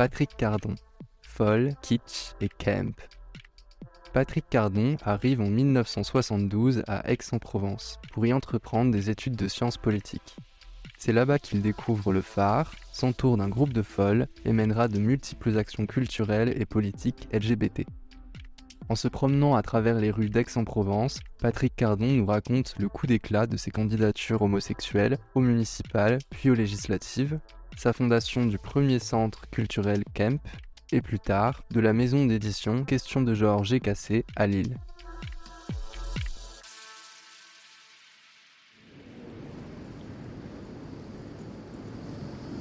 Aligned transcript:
Patrick 0.00 0.34
Cardon, 0.38 0.76
Folle, 1.20 1.74
Kitsch 1.82 2.32
et 2.40 2.48
Camp. 2.48 2.98
Patrick 4.14 4.46
Cardon 4.48 4.96
arrive 5.04 5.42
en 5.42 5.50
1972 5.50 6.84
à 6.86 7.12
Aix-en-Provence 7.12 7.98
pour 8.10 8.24
y 8.24 8.32
entreprendre 8.32 8.92
des 8.92 9.10
études 9.10 9.36
de 9.36 9.46
sciences 9.46 9.76
politiques. 9.76 10.36
C'est 10.96 11.12
là-bas 11.12 11.38
qu'il 11.38 11.60
découvre 11.60 12.14
le 12.14 12.22
phare, 12.22 12.72
s'entoure 12.94 13.36
d'un 13.36 13.50
groupe 13.50 13.74
de 13.74 13.82
folles 13.82 14.26
et 14.46 14.54
mènera 14.54 14.88
de 14.88 14.98
multiples 14.98 15.58
actions 15.58 15.84
culturelles 15.84 16.58
et 16.58 16.64
politiques 16.64 17.28
LGBT. 17.30 17.84
En 18.88 18.94
se 18.94 19.06
promenant 19.06 19.54
à 19.54 19.60
travers 19.60 19.96
les 19.96 20.10
rues 20.10 20.30
d'Aix-en-Provence, 20.30 21.20
Patrick 21.40 21.76
Cardon 21.76 22.06
nous 22.06 22.24
raconte 22.24 22.74
le 22.78 22.88
coup 22.88 23.06
d'éclat 23.06 23.46
de 23.46 23.58
ses 23.58 23.70
candidatures 23.70 24.40
homosexuelles 24.40 25.18
aux 25.34 25.40
municipales 25.40 26.20
puis 26.30 26.48
aux 26.48 26.54
législatives, 26.54 27.38
sa 27.76 27.92
fondation 27.92 28.46
du 28.46 28.58
premier 28.58 28.98
centre 28.98 29.48
culturel 29.50 30.02
Kemp 30.14 30.40
et 30.92 31.00
plus 31.00 31.18
tard 31.20 31.62
de 31.70 31.80
la 31.80 31.92
maison 31.92 32.26
d'édition 32.26 32.84
Question 32.84 33.22
de 33.22 33.34
genre 33.34 33.62
GKC 33.64 34.24
à 34.36 34.46
Lille. 34.46 34.76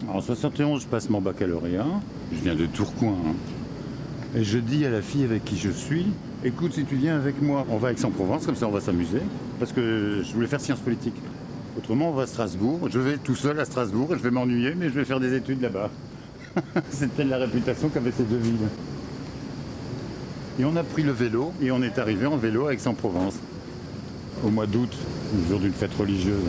En 0.08 0.22
71, 0.22 0.84
je 0.84 0.88
passe 0.88 1.10
mon 1.10 1.21
baccalauréat. 1.21 1.85
Je 2.32 2.38
viens 2.40 2.55
de 2.55 2.66
Tourcoing. 2.66 3.16
hein. 3.27 3.35
Et 4.35 4.44
je 4.44 4.60
dis 4.60 4.85
à 4.85 4.90
la 4.90 5.02
fille 5.02 5.23
avec 5.23 5.44
qui 5.44 5.57
je 5.57 5.70
suis, 5.71 6.05
écoute, 6.44 6.73
si 6.73 6.85
tu 6.85 6.96
viens 6.96 7.16
avec 7.16 7.41
moi, 7.41 7.66
on 7.70 7.77
va 7.77 7.90
à 7.90 7.91
Aix-en-Provence, 7.91 8.46
comme 8.46 8.55
ça 8.55 8.68
on 8.68 8.71
va 8.71 8.80
s'amuser. 8.80 9.21
Parce 9.60 9.71
que 9.73 10.21
je 10.23 10.34
voulais 10.34 10.48
faire 10.48 10.62
sciences 10.62 10.80
politiques. 10.80 11.16
Autrement, 11.80 12.10
on 12.10 12.14
va 12.14 12.24
à 12.24 12.28
Strasbourg. 12.28 12.90
Je 12.92 13.00
vais 13.00 13.16
tout 13.16 13.38
seul 13.38 13.58
à 13.58 13.64
Strasbourg 13.64 14.10
et 14.12 14.18
je 14.18 14.22
vais 14.22 14.32
m'ennuyer, 14.32 14.76
mais 14.76 14.90
je 14.90 14.96
vais 14.96 15.06
faire 15.06 15.22
des 15.22 15.34
études 15.34 15.62
là-bas. 15.62 15.90
C'était 16.92 17.24
la 17.24 17.38
réputation 17.38 17.88
qu'avaient 17.88 18.12
ces 18.12 18.24
deux 18.24 18.36
villes. 18.36 18.68
Et 20.60 20.66
on 20.66 20.76
a 20.76 20.84
pris 20.84 21.04
le 21.04 21.13
vélo 21.13 21.54
et 21.62 21.71
on 21.71 21.82
est 21.82 21.98
arrivé 21.98 22.26
en 22.26 22.36
vélo 22.36 22.68
à 22.68 22.74
Aix-en-Provence. 22.74 23.36
Au 24.44 24.49
mois 24.49 24.66
d'août, 24.66 24.94
le 25.34 25.49
jour 25.49 25.62
d'une 25.62 25.71
fête 25.71 25.94
religieuse. 25.94 26.44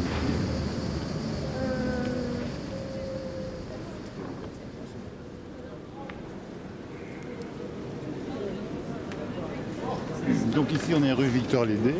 Donc 10.54 10.72
ici 10.72 10.92
on 10.96 11.02
est 11.04 11.12
rue 11.12 11.28
Victor 11.28 11.64
Lédé. 11.64 11.94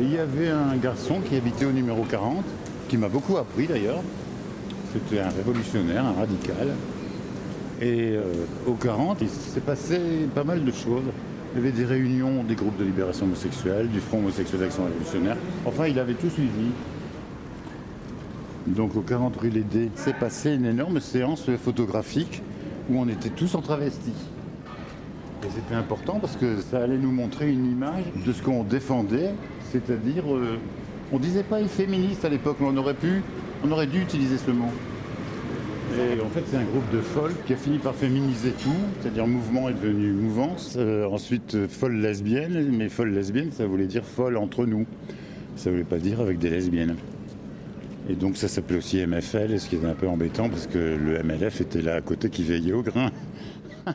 Et 0.00 0.02
il 0.02 0.12
y 0.12 0.18
avait 0.18 0.48
un 0.48 0.76
garçon 0.76 1.20
qui 1.20 1.36
habitait 1.36 1.64
au 1.64 1.72
numéro 1.72 2.04
40, 2.04 2.44
qui 2.88 2.96
m'a 2.96 3.08
beaucoup 3.08 3.36
appris 3.36 3.66
d'ailleurs. 3.66 4.02
C'était 4.92 5.20
un 5.20 5.28
révolutionnaire, 5.28 6.04
un 6.04 6.12
radical. 6.12 6.74
Et 7.80 8.10
euh, 8.12 8.22
au 8.66 8.74
40, 8.74 9.18
il 9.22 9.28
s'est 9.28 9.60
passé 9.60 9.98
pas 10.34 10.44
mal 10.44 10.64
de 10.64 10.70
choses. 10.70 11.04
Il 11.52 11.58
y 11.58 11.60
avait 11.60 11.72
des 11.72 11.84
réunions 11.84 12.44
des 12.44 12.54
groupes 12.54 12.76
de 12.76 12.84
libération 12.84 13.26
homosexuelle, 13.26 13.88
du 13.88 14.00
Front 14.00 14.18
homosexuel 14.18 14.60
d'action 14.60 14.84
révolutionnaire. 14.84 15.36
Enfin, 15.64 15.86
il 15.86 15.98
avait 15.98 16.14
tout 16.14 16.30
suivi. 16.30 16.70
Donc 18.66 18.94
au 18.94 19.00
40 19.00 19.36
rue 19.36 19.50
Lédé, 19.50 19.90
s'est 19.94 20.12
passé 20.12 20.54
une 20.54 20.66
énorme 20.66 21.00
séance 21.00 21.46
photographique 21.62 22.42
où 22.90 23.00
on 23.00 23.08
était 23.08 23.30
tous 23.30 23.54
en 23.54 23.62
travesti. 23.62 24.12
Et 25.44 25.50
c'était 25.54 25.74
important 25.74 26.18
parce 26.20 26.36
que 26.36 26.60
ça 26.60 26.82
allait 26.82 26.98
nous 26.98 27.12
montrer 27.12 27.50
une 27.50 27.70
image 27.70 28.04
de 28.26 28.32
ce 28.32 28.42
qu'on 28.42 28.62
défendait, 28.62 29.30
c'est-à-dire, 29.72 30.24
euh, 30.34 30.58
on 31.12 31.18
disait 31.18 31.42
pas 31.42 31.62
féministe 31.64 32.24
à 32.24 32.28
l'époque, 32.28 32.58
mais 32.60 32.66
on 32.70 32.76
aurait 32.76 32.94
pu, 32.94 33.22
on 33.64 33.70
aurait 33.70 33.86
dû 33.86 34.02
utiliser 34.02 34.36
ce 34.36 34.50
mot. 34.50 34.70
Et 35.96 36.20
en 36.20 36.28
fait, 36.28 36.42
c'est 36.46 36.56
un 36.56 36.64
groupe 36.64 36.88
de 36.92 37.00
folles 37.00 37.34
qui 37.46 37.52
a 37.52 37.56
fini 37.56 37.78
par 37.78 37.94
féminiser 37.94 38.50
tout, 38.50 38.70
c'est-à-dire 39.00 39.26
mouvement 39.26 39.68
est 39.68 39.74
devenu 39.74 40.12
mouvance. 40.12 40.74
Euh, 40.76 41.06
ensuite, 41.06 41.54
euh, 41.56 41.68
folle 41.68 41.96
lesbienne, 41.96 42.70
mais 42.70 42.88
folle 42.88 43.10
lesbienne, 43.10 43.50
ça 43.50 43.66
voulait 43.66 43.86
dire 43.86 44.04
folle 44.04 44.36
entre 44.36 44.66
nous. 44.66 44.86
Ça 45.56 45.70
voulait 45.70 45.84
pas 45.84 45.98
dire 45.98 46.20
avec 46.20 46.38
des 46.38 46.50
lesbiennes. 46.50 46.96
Et 48.08 48.14
donc 48.14 48.36
ça 48.36 48.48
s'appelait 48.48 48.78
aussi 48.78 49.04
MFL, 49.04 49.58
ce 49.58 49.68
qui 49.68 49.76
est 49.76 49.84
un 49.84 49.94
peu 49.94 50.08
embêtant 50.08 50.48
parce 50.48 50.66
que 50.66 50.78
le 50.78 51.22
MLF 51.22 51.60
était 51.60 51.82
là 51.82 51.96
à 51.96 52.00
côté 52.00 52.30
qui 52.30 52.44
veillait 52.44 52.72
au 52.72 52.82
grain. 52.82 53.10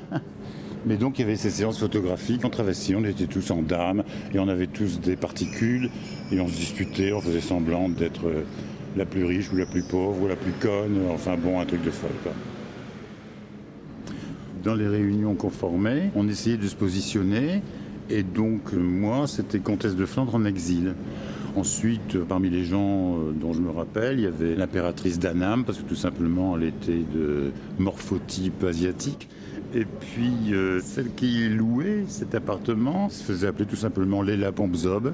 Mais 0.85 0.97
donc 0.97 1.18
il 1.18 1.23
y 1.23 1.25
avait 1.25 1.35
ces 1.35 1.50
séances 1.50 1.79
photographiques 1.79 2.46
en 2.46 2.50
travesti, 2.50 2.96
on 2.96 3.03
était 3.03 3.25
tous 3.25 3.50
en 3.50 3.63
dames 3.63 4.03
et 4.34 4.40
on 4.40 4.47
avait 4.47 4.68
tous 4.68 5.00
des 5.00 5.16
particules 5.16 5.90
et 6.31 6.40
on 6.40 6.47
se 6.47 6.53
disputait, 6.53 7.12
on 7.12 7.22
faisait 7.22 7.41
semblant 7.41 7.90
d'être 7.90 8.28
euh, 8.28 8.44
la 8.95 9.06
plus 9.06 9.25
riche 9.25 9.51
ou 9.51 9.56
la 9.56 9.66
plus 9.66 9.81
pauvre 9.81 10.22
ou 10.22 10.28
la 10.28 10.35
plus 10.35 10.51
conne, 10.51 11.00
enfin 11.12 11.38
bon, 11.38 11.59
un 11.59 11.66
truc 11.66 11.84
de 11.84 11.90
folle. 11.90 12.12
Dans 14.63 14.75
les 14.75 14.88
réunions 14.88 15.34
qu'on 15.34 15.50
formait, 15.50 16.12
on 16.16 16.28
essayait 16.28 16.57
de 16.57 16.68
se 16.68 16.75
positionner 16.75 17.62
et 18.12 18.22
donc 18.22 18.74
moi 18.74 19.25
c'était 19.25 19.59
comtesse 19.59 19.95
de 19.95 20.06
Flandre 20.06 20.35
en 20.35 20.45
exil. 20.45 20.94
Ensuite, 21.56 22.16
euh, 22.16 22.25
parmi 22.28 22.50
les 22.50 22.66
gens 22.66 23.16
euh, 23.16 23.31
dont 23.31 23.53
je 23.53 23.62
me 23.62 23.72
rappelle, 23.72 24.19
il 24.19 24.24
y 24.24 24.28
avait 24.28 24.56
l'impératrice 24.56 25.19
d'Annam, 25.19 25.63
parce 25.63 25.79
que 25.79 25.88
tout 25.88 25.95
simplement 25.95 26.57
elle 26.57 26.66
était 26.66 27.03
de 27.13 27.51
morphotype 27.79 28.63
asiatique. 28.66 29.29
Et 29.75 29.84
puis, 29.84 30.53
euh, 30.53 30.80
celle 30.80 31.13
qui 31.16 31.50
louait 31.50 32.06
cet 32.08 32.34
appartement 32.34 33.09
se 33.09 33.22
faisait 33.22 33.47
appeler 33.47 33.66
tout 33.66 33.75
simplement 33.75 34.22
Léla 34.22 34.53
Pompzob. 34.53 35.12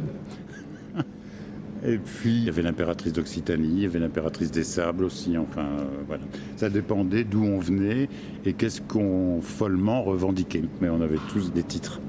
Et 1.83 1.97
puis, 1.97 2.29
il 2.29 2.43
y 2.43 2.49
avait 2.49 2.61
l'impératrice 2.61 3.11
d'Occitanie, 3.11 3.71
il 3.71 3.81
y 3.81 3.85
avait 3.87 3.97
l'impératrice 3.97 4.51
des 4.51 4.63
Sables 4.63 5.03
aussi, 5.03 5.35
enfin, 5.35 5.63
euh, 5.63 5.85
voilà. 6.07 6.21
Ça 6.57 6.69
dépendait 6.69 7.23
d'où 7.23 7.43
on 7.43 7.57
venait 7.57 8.07
et 8.45 8.53
qu'est-ce 8.53 8.81
qu'on 8.81 9.41
follement 9.41 10.03
revendiquait. 10.03 10.61
Mais 10.79 10.89
on 10.89 11.01
avait 11.01 11.17
tous 11.33 11.51
des 11.51 11.63
titres. 11.63 11.99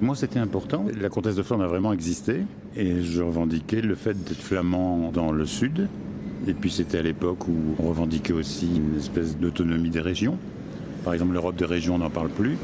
Moi, 0.00 0.16
c'était 0.16 0.40
important. 0.40 0.84
La 1.00 1.10
comtesse 1.10 1.36
de 1.36 1.44
Flandre 1.44 1.62
a 1.62 1.68
vraiment 1.68 1.92
existé 1.92 2.40
et 2.74 3.02
je 3.02 3.22
revendiquais 3.22 3.82
le 3.82 3.94
fait 3.94 4.14
d'être 4.14 4.42
flamand 4.42 5.12
dans 5.12 5.30
le 5.30 5.46
sud. 5.46 5.86
Et 6.48 6.54
puis, 6.54 6.72
c'était 6.72 6.98
à 6.98 7.02
l'époque 7.02 7.46
où 7.46 7.54
on 7.78 7.88
revendiquait 7.88 8.32
aussi 8.32 8.68
une 8.78 8.98
espèce 8.98 9.38
d'autonomie 9.38 9.90
des 9.90 10.00
régions. 10.00 10.38
Par 11.04 11.14
exemple, 11.14 11.32
l'Europe 11.32 11.56
des 11.56 11.64
régions, 11.64 11.96
on 11.96 11.98
n'en 11.98 12.10
parle 12.10 12.28
plus. 12.28 12.56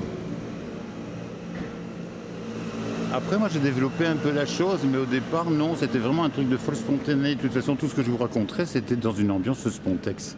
Après, 3.13 3.39
moi, 3.39 3.49
j'ai 3.51 3.59
développé 3.59 4.07
un 4.07 4.17
peu 4.17 4.31
la 4.31 4.45
chose, 4.45 4.81
mais 4.91 4.99
au 4.99 5.07
départ, 5.07 5.51
non, 5.51 5.75
c'était 5.75 5.99
vraiment 5.99 6.25
un 6.25 6.29
truc 6.31 6.49
de 6.49 6.57
folle 6.57 6.77
spontanée. 6.77 7.35
De 7.35 7.41
toute 7.41 7.53
façon, 7.53 7.75
tout 7.75 7.89
ce 7.89 7.95
que 7.95 8.03
je 8.03 8.11
vous 8.11 8.19
raconterais, 8.19 8.67
c'était 8.67 8.97
dans 8.97 9.13
une 9.13 9.31
ambiance 9.31 9.67
spontex. 9.69 10.37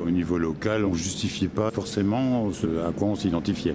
Au 0.00 0.08
niveau 0.08 0.38
local, 0.38 0.84
on 0.84 0.92
ne 0.92 0.96
justifiait 0.96 1.48
pas 1.48 1.72
forcément 1.72 2.48
à 2.86 2.92
quoi 2.92 3.08
on 3.08 3.16
s'identifiait. 3.16 3.74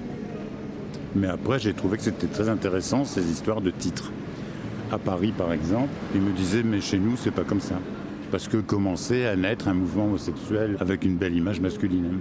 Mais 1.16 1.28
après, 1.28 1.60
j'ai 1.60 1.74
trouvé 1.74 1.98
que 1.98 2.04
c'était 2.04 2.28
très 2.28 2.48
intéressant, 2.48 3.04
ces 3.04 3.30
histoires 3.30 3.62
de 3.62 3.72
titres. 3.72 4.12
À 4.90 4.98
Paris, 4.98 5.34
par 5.38 5.52
exemple, 5.52 5.90
ils 6.16 6.22
me 6.22 6.32
disaient, 6.32 6.64
mais 6.64 6.80
chez 6.80 7.00
nous, 7.00 7.18
c'est 7.18 7.32
pas 7.32 7.44
comme 7.44 7.62
ça. 7.62 7.76
Parce 8.32 8.48
que 8.48 8.58
commençait 8.58 9.28
à 9.28 9.36
naître 9.36 9.68
un 9.68 9.74
mouvement 9.74 10.06
homosexuel 10.06 10.78
avec 10.80 11.04
une 11.04 11.18
belle 11.18 11.36
image 11.36 11.60
masculine. 11.60 12.20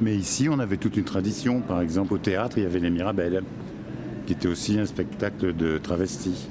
Mais 0.00 0.16
ici, 0.16 0.48
on 0.48 0.58
avait 0.58 0.76
toute 0.76 0.96
une 0.96 1.04
tradition. 1.04 1.60
Par 1.60 1.80
exemple, 1.80 2.14
au 2.14 2.18
théâtre, 2.18 2.58
il 2.58 2.64
y 2.64 2.66
avait 2.66 2.80
les 2.80 2.90
Mirabelles, 2.90 3.42
qui 4.26 4.32
était 4.32 4.48
aussi 4.48 4.78
un 4.78 4.86
spectacle 4.86 5.54
de 5.54 5.78
travestis. 5.78 6.48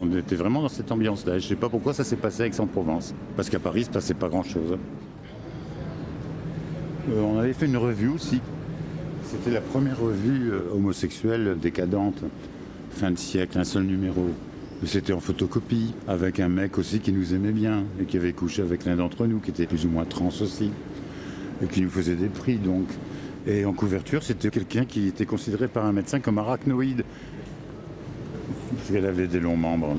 On 0.00 0.10
était 0.16 0.36
vraiment 0.36 0.62
dans 0.62 0.68
cette 0.68 0.90
ambiance-là. 0.92 1.38
Je 1.38 1.44
ne 1.44 1.48
sais 1.50 1.56
pas 1.56 1.68
pourquoi 1.68 1.92
ça 1.92 2.04
s'est 2.04 2.16
passé 2.16 2.42
à 2.42 2.46
Aix-en-Provence. 2.46 3.14
Parce 3.36 3.50
qu'à 3.50 3.58
Paris, 3.58 3.80
il 3.82 3.84
se 3.84 3.90
passait 3.90 4.14
pas 4.14 4.28
grand-chose. 4.28 4.78
Euh, 7.10 7.22
on 7.22 7.38
avait 7.38 7.52
fait 7.52 7.66
une 7.66 7.76
revue 7.76 8.08
aussi. 8.08 8.40
C'était 9.24 9.50
la 9.50 9.60
première 9.60 10.00
revue 10.00 10.50
euh, 10.52 10.74
homosexuelle 10.74 11.56
décadente. 11.60 12.22
Fin 12.90 13.10
de 13.10 13.18
siècle, 13.18 13.58
un 13.58 13.64
seul 13.64 13.84
numéro. 13.84 14.30
C'était 14.86 15.12
en 15.12 15.20
photocopie, 15.20 15.92
avec 16.08 16.40
un 16.40 16.48
mec 16.48 16.78
aussi 16.78 17.00
qui 17.00 17.12
nous 17.12 17.34
aimait 17.34 17.52
bien 17.52 17.84
et 18.00 18.04
qui 18.04 18.16
avait 18.16 18.32
couché 18.32 18.62
avec 18.62 18.86
l'un 18.86 18.96
d'entre 18.96 19.26
nous, 19.26 19.38
qui 19.38 19.50
était 19.50 19.66
plus 19.66 19.84
ou 19.84 19.90
moins 19.90 20.06
trans 20.06 20.28
aussi, 20.28 20.70
qui 21.68 21.82
nous 21.82 21.90
faisait 21.90 22.16
des 22.16 22.28
prix 22.28 22.56
donc. 22.56 22.86
Et 23.46 23.64
en 23.64 23.72
couverture, 23.72 24.22
c'était 24.22 24.50
quelqu'un 24.50 24.84
qui 24.84 25.08
était 25.08 25.26
considéré 25.26 25.66
par 25.66 25.86
un 25.86 25.92
médecin 25.92 26.20
comme 26.20 26.38
arachnoïde, 26.38 27.04
parce 28.76 28.90
qu'elle 28.90 29.06
avait 29.06 29.26
des 29.26 29.40
longs 29.40 29.56
membres. 29.56 29.96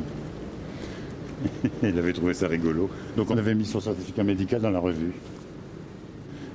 Il 1.83 1.97
avait 1.97 2.13
trouvé 2.13 2.33
ça 2.33 2.47
rigolo. 2.47 2.89
Donc 3.17 3.31
on 3.31 3.37
avait 3.37 3.55
mis 3.55 3.65
son 3.65 3.79
certificat 3.79 4.23
médical 4.23 4.61
dans 4.61 4.69
la 4.69 4.79
revue. 4.79 5.13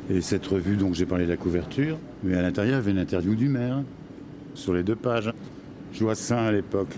Et 0.08 0.20
cette 0.20 0.46
revue, 0.46 0.76
donc 0.76 0.94
j'ai 0.94 1.06
parlé 1.06 1.24
de 1.24 1.30
la 1.30 1.36
couverture, 1.36 1.98
mais 2.22 2.36
à 2.36 2.42
l'intérieur, 2.42 2.74
il 2.74 2.76
y 2.76 2.82
avait 2.82 2.90
une 2.92 2.98
interview 2.98 3.34
du 3.34 3.48
maire, 3.48 3.82
sur 4.54 4.72
les 4.72 4.84
deux 4.84 4.94
pages. 4.94 5.32
Joassin 5.92 6.36
à 6.36 6.52
l'époque. 6.52 6.94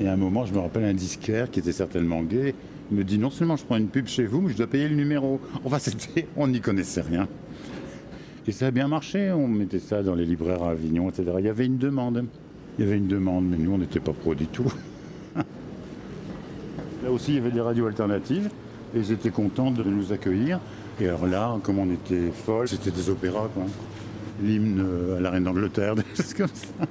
Et 0.00 0.08
à 0.08 0.12
un 0.12 0.16
moment, 0.16 0.44
je 0.44 0.52
me 0.52 0.58
rappelle 0.58 0.84
un 0.84 0.94
disquaire 0.94 1.50
qui 1.50 1.60
était 1.60 1.72
certainement 1.72 2.22
gay, 2.22 2.54
me 2.90 3.04
dit 3.04 3.18
non 3.18 3.30
seulement 3.30 3.56
je 3.56 3.64
prends 3.64 3.76
une 3.76 3.88
pub 3.88 4.06
chez 4.06 4.26
vous, 4.26 4.40
mais 4.40 4.52
je 4.52 4.56
dois 4.56 4.66
payer 4.66 4.88
le 4.88 4.96
numéro. 4.96 5.40
Enfin, 5.64 5.78
c'était, 5.80 6.26
on 6.36 6.48
n'y 6.48 6.60
connaissait 6.60 7.02
rien. 7.02 7.28
Et 8.46 8.52
ça 8.52 8.66
a 8.66 8.70
bien 8.70 8.88
marché, 8.88 9.30
on 9.30 9.46
mettait 9.46 9.78
ça 9.78 10.02
dans 10.02 10.14
les 10.14 10.24
libraires 10.24 10.64
à 10.64 10.70
Avignon, 10.70 11.08
etc. 11.08 11.30
Il 11.38 11.44
y 11.44 11.48
avait 11.48 11.66
une 11.66 11.78
demande. 11.78 12.24
Il 12.78 12.84
y 12.84 12.88
avait 12.88 12.96
une 12.96 13.06
demande, 13.06 13.48
mais 13.48 13.56
nous, 13.56 13.72
on 13.72 13.78
n'était 13.78 14.00
pas 14.00 14.12
pro 14.12 14.34
du 14.34 14.46
tout. 14.46 14.72
Là 15.36 17.10
aussi, 17.10 17.32
il 17.32 17.34
y 17.36 17.38
avait 17.38 17.50
des 17.50 17.60
radios 17.60 17.86
alternatives, 17.86 18.50
et 18.94 18.98
ils 18.98 19.12
étaient 19.12 19.30
contents 19.30 19.70
de 19.70 19.82
nous 19.84 20.12
accueillir. 20.12 20.58
Et 21.00 21.08
alors 21.08 21.26
là, 21.26 21.58
comme 21.62 21.78
on 21.78 21.90
était 21.90 22.30
folle, 22.30 22.68
c'était 22.68 22.90
des 22.90 23.10
opéras, 23.10 23.48
quoi. 23.54 23.64
L'hymne 24.42 24.84
à 25.16 25.20
la 25.20 25.30
reine 25.30 25.44
d'Angleterre, 25.44 25.94
des 25.96 26.02
choses 26.16 26.34
comme 26.34 26.48
ça. 26.48 26.86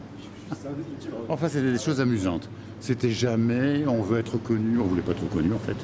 Enfin, 1.29 1.47
c'était 1.47 1.71
des 1.71 1.79
choses 1.79 2.01
amusantes. 2.01 2.49
C'était 2.79 3.11
jamais 3.11 3.85
on 3.87 4.01
veut 4.01 4.19
être 4.19 4.37
connu, 4.37 4.79
on 4.79 4.85
voulait 4.85 5.01
pas 5.01 5.11
être 5.11 5.29
connu 5.29 5.53
en 5.53 5.59
fait. 5.59 5.77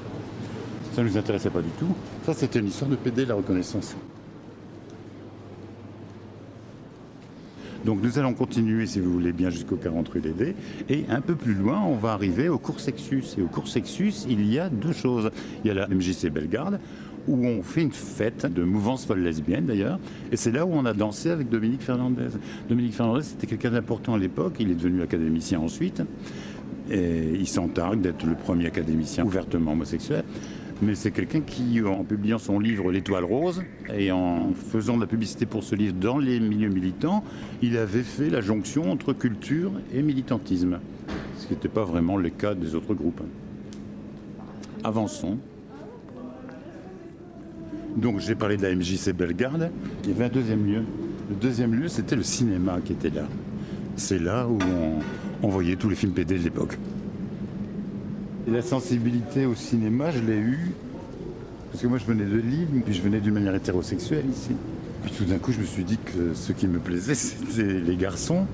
Ça 0.94 1.04
ne 1.04 1.10
nous 1.10 1.18
intéressait 1.18 1.50
pas 1.50 1.62
du 1.62 1.70
tout. 1.78 1.96
Ça, 2.26 2.34
c'était 2.34 2.60
une 2.60 2.68
histoire 2.68 2.90
de 2.90 2.96
PD, 2.96 3.26
la 3.26 3.36
reconnaissance. 3.36 3.96
Donc 7.86 8.02
nous 8.02 8.20
allons 8.20 8.34
continuer, 8.34 8.86
si 8.86 9.00
vous 9.00 9.14
voulez 9.14 9.32
bien, 9.32 9.50
jusqu'au 9.50 9.78
40 9.78 10.10
rue 10.10 10.20
des 10.20 10.56
Et 10.90 11.06
un 11.10 11.22
peu 11.22 11.36
plus 11.36 11.54
loin, 11.54 11.82
on 11.84 11.96
va 11.96 12.12
arriver 12.12 12.50
au 12.50 12.58
cours 12.58 12.82
Sexus. 12.82 13.24
Et 13.38 13.42
au 13.42 13.48
cours 13.48 13.68
Sexus, 13.68 14.26
il 14.28 14.46
y 14.52 14.60
a 14.60 14.70
deux 14.70 14.92
choses. 14.92 15.32
Il 15.64 15.68
y 15.68 15.72
a 15.72 15.74
la 15.74 15.88
MJC 15.88 16.30
Bellegarde, 16.30 16.80
où 17.28 17.46
on 17.46 17.62
fait 17.62 17.82
une 17.82 17.92
fête 17.92 18.46
de 18.52 18.64
mouvance 18.64 19.06
folle 19.06 19.20
lesbienne 19.20 19.66
d'ailleurs. 19.66 20.00
Et 20.32 20.38
c'est 20.38 20.52
là 20.52 20.66
où 20.66 20.72
on 20.72 20.86
a 20.86 20.94
dansé 20.94 21.30
avec 21.30 21.50
Dominique 21.50 21.82
Fernandez. 21.82 22.30
Dominique 22.70 22.94
Fernandez, 22.94 23.24
c'était 23.24 23.48
quelqu'un 23.48 23.72
d'important 23.72 24.14
à 24.16 24.18
l'époque. 24.18 24.56
Il 24.60 24.72
est 24.72 24.76
devenu 24.76 25.02
académicien 25.02 25.60
ensuite. 25.60 26.02
Et 26.90 27.32
il 27.34 27.48
s'entargue 27.48 28.02
d'être 28.02 28.26
le 28.26 28.36
premier 28.36 28.68
académicien 28.68 29.26
ouvertement 29.26 29.74
homosexuel. 29.74 30.24
Mais 30.82 30.94
c'est 30.94 31.12
quelqu'un 31.12 31.42
qui, 31.42 31.82
en 31.82 32.04
publiant 32.04 32.38
son 32.38 32.60
livre 32.60 32.92
L'étoile 32.92 33.24
rose, 33.24 33.64
et 33.94 34.12
en 34.12 34.54
faisant 34.54 34.96
de 34.96 35.02
la 35.02 35.08
publicité 35.08 35.48
pour 35.48 35.64
ce 35.64 35.74
livre 35.74 35.96
dans 36.00 36.20
les 36.20 36.40
milieux 36.40 36.70
militants, 36.70 37.24
il 37.64 37.78
avait 37.78 38.04
fait 38.04 38.30
la 38.30 38.42
jonction 38.42 38.92
entre 38.92 39.14
culture 39.14 39.72
et 39.92 40.04
militantisme. 40.04 40.80
Ce 41.38 41.48
qui 41.48 41.54
n'était 41.54 41.68
pas 41.68 41.84
vraiment 41.84 42.16
le 42.16 42.30
cas 42.30 42.54
des 42.54 42.76
autres 42.76 42.94
groupes. 42.94 43.22
Avançons. 44.84 45.40
Donc 47.98 48.20
j'ai 48.20 48.36
parlé 48.36 48.58
de 48.58 48.62
la 48.62 48.76
MJC 48.76 49.12
Bellegarde. 49.12 49.72
Il 50.04 50.12
y 50.12 50.14
avait 50.14 50.26
un 50.26 50.30
deuxième 50.30 50.66
lieu. 50.66 50.84
Le 51.30 51.36
deuxième 51.36 51.74
lieu, 51.74 51.88
c'était 51.88 52.16
le 52.16 52.24
cinéma 52.24 52.78
qui 52.86 52.94
était 52.94 53.10
là. 53.10 53.24
C'est 53.96 54.20
là 54.20 54.48
où 54.48 54.60
on, 55.42 55.48
voyait 55.50 55.76
tous 55.76 55.90
les 55.90 55.96
films 55.96 56.14
PD 56.14 56.38
de 56.38 56.44
l'époque. 56.44 56.78
Et 58.48 58.52
la 58.52 58.62
sensibilité 58.62 59.48
au 59.48 59.56
cinéma, 59.56 60.12
je 60.12 60.20
l'ai 60.20 60.38
eue 60.38 60.72
parce 61.72 61.82
que 61.82 61.88
moi 61.88 61.98
je 61.98 62.06
venais 62.06 62.26
de 62.26 62.38
Lille, 62.38 62.68
puis 62.86 62.94
je 62.94 63.02
venais 63.02 63.20
d'une 63.20 63.34
manière 63.34 63.56
hétérosexuelle 63.56 64.26
ici. 64.32 64.52
Puis 65.04 65.12
tout 65.18 65.26
d'un 65.26 65.38
coup, 65.38 65.52
je 65.52 65.60
me 65.60 65.66
suis 65.66 65.84
dit 65.84 65.98
que 65.98 66.34
ce 66.34 66.52
qui 66.52 66.68
me 66.68 66.80
plaisait, 66.80 67.16
c'était 67.16 67.80
les 67.80 67.96
garçons. 67.96 68.46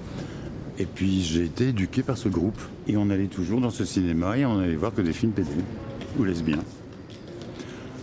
Et 0.79 0.85
puis 0.85 1.21
j'ai 1.21 1.43
été 1.43 1.67
éduqué 1.67 2.01
par 2.01 2.17
ce 2.17 2.29
groupe. 2.29 2.59
Et 2.87 2.95
on 2.95 3.09
allait 3.09 3.27
toujours 3.27 3.59
dans 3.59 3.69
ce 3.69 3.83
cinéma 3.83 4.37
et 4.37 4.45
on 4.45 4.59
allait 4.59 4.75
voir 4.75 4.93
que 4.93 5.01
des 5.01 5.13
films 5.13 5.33
PD 5.33 5.49
ou 6.17 6.23
lesbiens. 6.23 6.63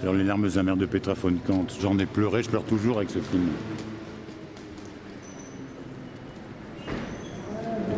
Alors 0.02 0.14
les 0.14 0.24
larmes 0.24 0.48
amères 0.56 0.76
de 0.76 0.86
Petra 0.86 1.14
von 1.14 1.34
j'en 1.80 1.98
ai 1.98 2.06
pleuré, 2.06 2.42
je 2.42 2.48
pleure 2.48 2.64
toujours 2.64 2.98
avec 2.98 3.10
ce 3.10 3.18
film. 3.18 3.48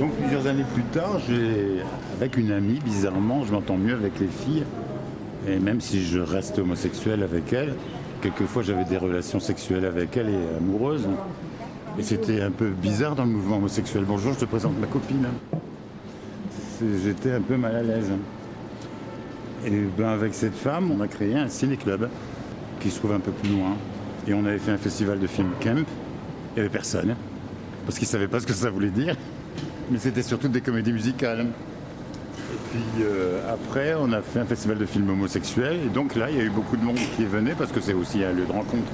donc 0.02 0.16
plusieurs 0.16 0.49
années 0.49 0.64
plus 0.75 0.82
tard, 0.82 1.20
avec 2.16 2.37
une 2.37 2.50
amie, 2.50 2.81
bizarrement, 2.84 3.44
je 3.44 3.52
m'entends 3.52 3.76
mieux 3.76 3.94
avec 3.94 4.19
les 4.19 4.26
filles. 4.26 4.64
Et 5.46 5.60
même 5.60 5.81
si 5.81 6.04
je 6.04 6.19
reste 6.19 6.58
homosexuel 6.58 7.22
avec 7.22 7.52
elle, 7.52 7.75
quelquefois 8.20 8.64
j'avais 8.64 8.84
des 8.84 8.96
relations 8.96 9.38
sexuelles 9.38 9.84
avec 9.84 10.16
elle 10.16 10.28
et 10.28 10.56
amoureuses. 10.56 11.06
Et 12.00 12.02
c'était 12.02 12.40
un 12.40 12.50
peu 12.50 12.70
bizarre 12.70 13.14
dans 13.14 13.25
le 13.25 13.31
mouvement 13.31 13.58
homosexuel. 13.58 14.04
Bonjour, 14.04 14.32
je 14.32 14.40
te 14.40 14.44
présente 14.44 14.76
ma 14.81 14.88
copine. 14.88 15.26
J'étais 17.04 17.31
un 17.31 17.40
peu 17.40 17.56
mal 17.56 17.76
à 17.76 17.82
l'aise. 17.82 18.10
Et 19.64 19.70
ben 19.97 20.09
avec 20.09 20.35
cette 20.35 20.56
femme, 20.56 20.91
on 20.91 21.00
a 21.00 21.06
créé 21.06 21.37
un 21.37 21.49
ciné-club 21.49 22.09
qui 22.81 22.91
se 22.91 22.99
trouve 22.99 23.12
un 23.12 23.20
peu 23.20 23.31
plus 23.31 23.50
loin. 23.50 23.76
Et 24.26 24.35
on 24.35 24.44
avait 24.44 24.59
fait 24.59 24.73
un 24.73 24.79
festival 24.79 25.20
de 25.20 25.26
film 25.26 25.50
camp. 25.61 25.76
Il 25.76 26.55
n'y 26.55 26.61
avait 26.61 26.69
personne. 26.69 27.14
Parce 27.87 27.99
qu'ils 27.99 28.06
ne 28.06 28.11
savaient 28.11 28.29
pas 28.29 28.41
ce 28.41 28.47
que 28.47 28.53
ça 28.53 28.70
voulait 28.70 28.91
dire. 28.91 29.17
Mais 29.91 29.99
c'était 29.99 30.23
surtout 30.23 30.49
des 30.49 30.61
comédies 30.61 30.93
musicales. 30.93 31.41
Et 31.41 32.56
puis 32.70 33.05
euh, 33.05 33.53
après, 33.53 33.94
on 33.99 34.12
a 34.12 34.20
fait 34.20 34.41
un 34.41 34.47
festival 34.47 34.79
de 34.79 34.87
films 34.87 35.11
homosexuels. 35.11 35.79
Et 35.87 35.88
donc 35.91 36.17
là, 36.17 36.29
il 36.31 36.37
y 36.37 36.41
a 36.41 36.44
eu 36.44 36.50
beaucoup 36.50 36.76
de 36.76 36.82
monde 36.82 36.99
qui 37.17 37.25
venu 37.25 37.55
parce 37.56 37.70
que 37.70 37.81
c'est 37.81 37.94
aussi 37.94 38.25
un 38.25 38.32
lieu 38.32 38.44
de 38.44 38.53
rencontre. 38.53 38.93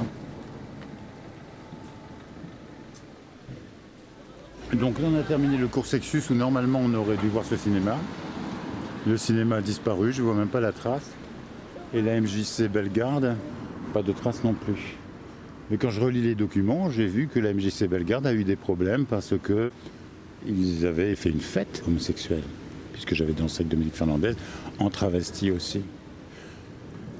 Donc 4.74 4.98
là, 4.98 5.08
on 5.10 5.18
a 5.18 5.22
terminé 5.22 5.56
le 5.56 5.66
cours 5.66 5.86
Sexus 5.86 6.22
où 6.30 6.34
normalement 6.34 6.80
on 6.84 6.92
aurait 6.92 7.16
dû 7.16 7.28
voir 7.28 7.44
ce 7.44 7.56
cinéma. 7.56 7.96
Le 9.06 9.16
cinéma 9.16 9.56
a 9.56 9.60
disparu, 9.60 10.12
je 10.12 10.20
ne 10.20 10.26
vois 10.26 10.34
même 10.34 10.48
pas 10.48 10.60
la 10.60 10.72
trace. 10.72 11.10
Et 11.94 12.02
la 12.02 12.20
MJC 12.20 12.68
Bellegarde, 12.70 13.36
pas 13.94 14.02
de 14.02 14.12
trace 14.12 14.44
non 14.44 14.52
plus. 14.52 14.96
Mais 15.70 15.76
quand 15.76 15.90
je 15.90 16.00
relis 16.00 16.22
les 16.22 16.34
documents, 16.34 16.90
j'ai 16.90 17.06
vu 17.06 17.28
que 17.28 17.38
la 17.38 17.52
MJC 17.52 17.88
Bellegarde 17.88 18.26
a 18.26 18.34
eu 18.34 18.44
des 18.44 18.56
problèmes 18.56 19.06
parce 19.06 19.34
que 19.42 19.70
ils 20.46 20.86
avaient 20.86 21.14
fait 21.14 21.30
une 21.30 21.40
fête 21.40 21.82
homosexuelle, 21.86 22.42
puisque 22.92 23.14
j'avais 23.14 23.32
dansé 23.32 23.60
avec 23.60 23.68
Dominique 23.68 23.94
Fernandez, 23.94 24.32
en 24.78 24.90
travesti 24.90 25.50
aussi. 25.50 25.80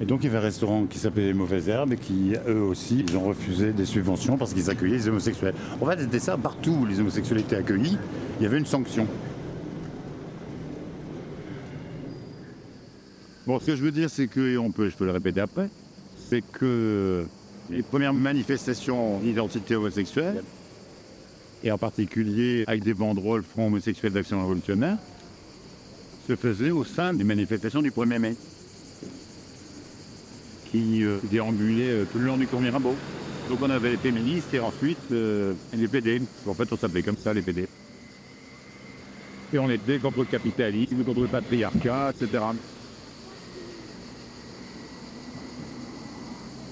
Et 0.00 0.04
donc 0.04 0.20
il 0.22 0.26
y 0.26 0.28
avait 0.28 0.38
un 0.38 0.42
restaurant 0.42 0.84
qui 0.84 0.98
s'appelait 0.98 1.26
Les 1.26 1.34
Mauvaises 1.34 1.69
Herbes 1.69 1.92
et 1.92 1.96
qui, 1.96 2.34
eux 2.46 2.62
aussi, 2.62 3.04
ils 3.08 3.16
ont 3.16 3.25
refusé 3.25 3.72
des 3.72 3.84
subventions 3.84 4.36
parce 4.36 4.54
qu'ils 4.54 4.70
accueillaient 4.70 4.96
les 4.96 5.08
homosexuels. 5.08 5.54
En 5.80 5.86
fait, 5.86 6.00
c'était 6.00 6.20
ça, 6.20 6.36
partout 6.36 6.70
où 6.82 6.86
les 6.86 7.00
homosexuels 7.00 7.40
étaient 7.40 7.56
accueillis, 7.56 7.98
il 8.38 8.42
y 8.44 8.46
avait 8.46 8.58
une 8.58 8.66
sanction. 8.66 9.06
Bon, 13.49 13.59
ce 13.59 13.65
que 13.65 13.77
je 13.77 13.83
veux 13.83 13.93
dire, 13.93 14.11
c'est 14.11 14.27
que, 14.27 14.59
on 14.59 14.71
peut, 14.71 14.91
je 14.91 14.95
peux 14.95 15.06
le 15.06 15.11
répéter 15.11 15.41
après, 15.41 15.71
c'est 16.29 16.43
que 16.43 17.25
les 17.71 17.83
premières 17.83 18.12
manifestations 18.12 19.21
d'identité 19.21 19.75
homosexuelle, 19.75 20.45
et 21.65 21.73
en 21.73 21.79
particulier 21.79 22.65
avec 22.67 22.85
des 22.85 22.93
banderoles 22.93 23.43
Front 23.43 23.69
homosexuel 23.69 24.12
d'action 24.12 24.39
révolutionnaire, 24.43 24.99
se 26.29 26.37
faisaient 26.37 26.73
au 26.73 26.85
sein 26.85 27.15
des 27.15 27.25
manifestations 27.25 27.81
du 27.81 27.91
1er 27.91 28.19
mai, 28.19 28.37
qui 30.71 31.03
euh, 31.03 31.17
déambulaient 31.31 32.03
euh, 32.03 32.05
tout 32.05 32.19
le 32.19 32.27
long 32.27 32.37
du 32.37 32.47
cours 32.47 32.61
Mirabeau. 32.61 32.95
Donc 33.49 33.61
on 33.62 33.71
avait 33.71 33.93
les 33.93 33.97
féministes 33.97 34.53
et 34.53 34.61
ensuite 34.61 34.99
euh, 35.11 35.55
les 35.73 35.89
PD. 35.89 36.21
En 36.47 36.53
fait, 36.53 36.71
on 36.71 36.77
s'appelait 36.77 37.03
comme 37.03 37.17
ça, 37.17 37.33
les 37.33 37.41
PD. 37.41 37.67
Et 39.55 39.59
on 39.59 39.71
était 39.71 39.99
contre 40.00 40.19
le 40.19 40.27
capitalisme, 40.27 41.03
contre 41.03 41.21
le 41.21 41.29
patriarcat, 41.29 42.12
etc. 42.15 42.43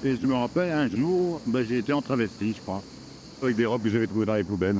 Et 0.04 0.16
je 0.16 0.26
me 0.26 0.34
rappelle, 0.34 0.70
un 0.72 0.88
jour, 0.88 1.40
ben, 1.46 1.64
j'ai 1.66 1.78
été 1.78 1.92
en 1.92 2.02
travesti, 2.02 2.54
je 2.54 2.60
crois, 2.60 2.82
avec 3.42 3.56
des 3.56 3.66
robes 3.66 3.82
que 3.82 3.88
j'avais 3.90 4.06
trouvées 4.06 4.26
dans 4.26 4.34
les 4.34 4.44
poubelles. 4.44 4.76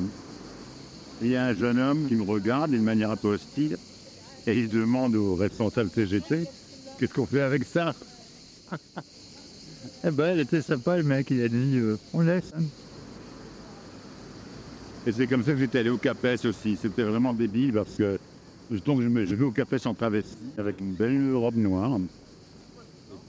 Il 1.22 1.28
y 1.28 1.36
a 1.36 1.46
un 1.46 1.54
jeune 1.54 1.78
homme 1.78 2.06
qui 2.08 2.14
me 2.14 2.22
regarde 2.22 2.70
d'une 2.70 2.82
manière 2.82 3.10
un 3.10 3.16
peu 3.16 3.28
hostile 3.28 3.76
et 4.46 4.52
il 4.52 4.68
demande 4.68 5.16
au 5.16 5.34
responsable 5.34 5.90
CGT 5.90 6.44
qu'est-ce 6.98 7.14
qu'on 7.14 7.26
fait 7.26 7.42
avec 7.42 7.64
ça? 7.64 7.94
Eh 10.04 10.10
ben, 10.10 10.26
elle 10.32 10.40
était 10.40 10.62
sympa, 10.62 10.96
le 10.96 11.04
mec, 11.04 11.30
il 11.30 11.42
a 11.42 11.48
dit 11.48 11.78
euh, 11.78 11.96
on 12.12 12.20
laisse. 12.20 12.52
Et 15.06 15.12
c'est 15.12 15.26
comme 15.26 15.42
ça 15.42 15.52
que 15.52 15.58
j'étais 15.58 15.78
allé 15.78 15.90
au 15.90 15.96
CAPES 15.96 16.44
aussi. 16.44 16.76
C'était 16.80 17.04
vraiment 17.04 17.32
débile 17.32 17.72
parce 17.72 17.94
que 17.94 18.18
donc 18.84 19.00
je, 19.00 19.08
me, 19.08 19.24
je 19.24 19.34
vais 19.34 19.44
au 19.44 19.52
CAPES 19.52 19.86
en 19.86 19.94
travesti 19.94 20.36
avec 20.58 20.80
une 20.80 20.92
belle 20.92 21.34
robe 21.34 21.56
noire. 21.56 21.98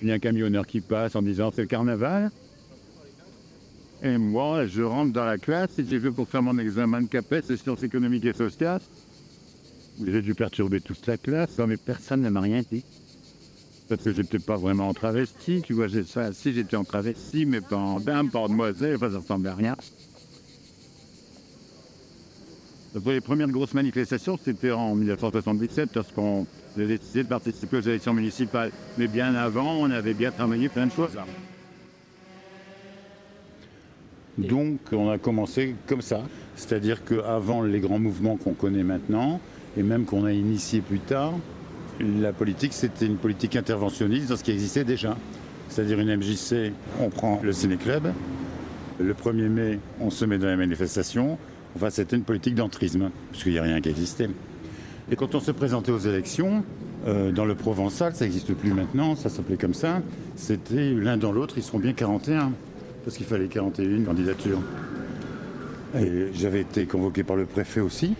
Il 0.01 0.07
y 0.07 0.11
a 0.11 0.15
un 0.15 0.19
camionneur 0.19 0.67
qui 0.67 0.81
passe 0.81 1.15
en 1.15 1.21
disant 1.21 1.51
c'est 1.53 1.61
le 1.61 1.67
carnaval. 1.67 2.31
Et 4.03 4.17
moi, 4.17 4.67
je 4.67 4.83
rentre 4.83 5.11
dans 5.11 5.25
la 5.25 5.39
classe 5.39 5.79
et 5.79 5.85
j'ai 5.85 5.99
fait 5.99 6.11
pour 6.11 6.27
faire 6.27 6.43
mon 6.43 6.57
examen 6.59 7.01
de 7.01 7.07
CAPES 7.07 7.47
de 7.49 7.55
sciences 7.55 7.81
économiques 7.81 8.25
et 8.25 8.33
sociales. 8.33 8.81
J'ai 10.05 10.21
dû 10.21 10.35
perturber 10.35 10.81
toute 10.81 11.07
la 11.07 11.17
classe, 11.17 11.57
mais 11.67 11.77
personne 11.77 12.21
ne 12.21 12.29
m'a 12.29 12.41
rien 12.41 12.61
dit. 12.71 12.83
Parce 13.89 14.03
que 14.03 14.13
j'étais 14.13 14.37
pas 14.37 14.57
vraiment 14.57 14.89
en 14.89 14.93
travesti, 14.93 15.63
tu 15.63 15.73
vois, 15.73 15.87
ça, 16.05 16.31
si 16.33 16.53
j'étais 16.53 16.75
en 16.75 16.83
travesti, 16.83 17.45
mais 17.45 17.61
pas 17.61 17.77
en 17.77 17.99
dame, 17.99 18.29
pas 18.29 18.39
en 18.39 18.49
demoiselle, 18.49 18.99
ça 18.99 19.07
ressemblait 19.07 19.49
à 19.49 19.55
rien. 19.55 19.75
Les 23.05 23.21
premières 23.21 23.49
grosses 23.49 23.73
manifestations, 23.73 24.37
c'était 24.43 24.71
en 24.71 24.95
1977, 24.95 25.89
parce 25.93 26.11
qu'on 26.11 26.45
avait 26.75 26.97
décidé 26.97 27.23
de 27.23 27.29
participer 27.29 27.77
aux 27.77 27.81
élections 27.81 28.13
municipales. 28.13 28.71
Mais 28.97 29.07
bien 29.07 29.35
avant, 29.35 29.75
on 29.75 29.91
avait 29.91 30.13
bien 30.13 30.31
travaillé 30.31 30.69
plein 30.69 30.87
de 30.87 30.91
choses. 30.91 31.17
Donc 34.37 34.79
on 34.91 35.09
a 35.09 35.17
commencé 35.17 35.75
comme 35.87 36.01
ça, 36.01 36.21
c'est-à-dire 36.55 37.03
qu'avant 37.03 37.63
les 37.63 37.79
grands 37.79 37.97
mouvements 37.97 38.37
qu'on 38.37 38.53
connaît 38.53 38.83
maintenant, 38.83 39.39
et 39.75 39.83
même 39.83 40.05
qu'on 40.05 40.25
a 40.25 40.31
initié 40.31 40.81
plus 40.81 40.99
tard, 40.99 41.33
la 41.99 42.31
politique 42.33 42.73
c'était 42.73 43.07
une 43.07 43.17
politique 43.17 43.55
interventionniste 43.55 44.29
dans 44.29 44.37
ce 44.37 44.43
qui 44.43 44.51
existait 44.51 44.83
déjà. 44.83 45.17
C'est-à-dire 45.69 45.99
une 45.99 46.15
MJC, 46.15 46.71
on 47.01 47.09
prend 47.09 47.41
le 47.43 47.51
ciné-club, 47.51 48.13
le 48.99 49.13
1er 49.13 49.49
mai 49.49 49.79
on 49.99 50.11
se 50.11 50.23
met 50.23 50.37
dans 50.37 50.47
la 50.47 50.55
manifestation, 50.55 51.39
Enfin, 51.75 51.89
c'était 51.89 52.15
une 52.15 52.23
politique 52.23 52.55
d'entrisme, 52.55 53.09
parce 53.31 53.43
qu'il 53.43 53.51
n'y 53.53 53.59
a 53.59 53.63
rien 53.63 53.81
qui 53.81 53.89
existait. 53.89 54.29
Et 55.11 55.15
quand 55.15 55.35
on 55.35 55.39
se 55.39 55.51
présentait 55.51 55.91
aux 55.91 55.99
élections, 55.99 56.63
Euh, 57.05 57.31
dans 57.31 57.45
le 57.45 57.55
Provençal, 57.55 58.15
ça 58.15 58.25
n'existe 58.25 58.53
plus 58.53 58.73
maintenant, 58.73 59.15
ça 59.15 59.29
s'appelait 59.29 59.57
comme 59.57 59.73
ça. 59.73 60.01
C'était 60.35 60.91
l'un 60.91 61.15
dans 61.17 61.31
l'autre, 61.31 61.55
ils 61.57 61.63
sont 61.63 61.79
bien 61.79 61.93
41, 61.93 62.51
parce 63.05 63.15
qu'il 63.15 63.25
fallait 63.25 63.47
41 63.47 64.03
candidatures. 64.03 64.59
Et 65.97 66.27
j'avais 66.33 66.61
été 66.61 66.85
convoqué 66.85 67.23
par 67.23 67.35
le 67.35 67.45
préfet 67.45 67.79
aussi, 67.79 68.15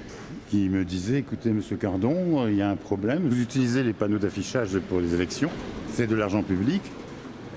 qui 0.50 0.70
me 0.70 0.86
disait 0.86 1.20
écoutez, 1.20 1.52
monsieur 1.52 1.76
Cardon, 1.76 2.48
il 2.48 2.56
y 2.56 2.62
a 2.62 2.70
un 2.70 2.76
problème. 2.76 3.28
Vous 3.28 3.42
utilisez 3.42 3.84
les 3.84 3.94
panneaux 3.94 4.20
d'affichage 4.20 4.78
pour 4.88 5.02
les 5.02 5.14
élections, 5.14 5.50
c'est 5.92 6.08
de 6.08 6.16
l'argent 6.16 6.44
public. 6.44 6.82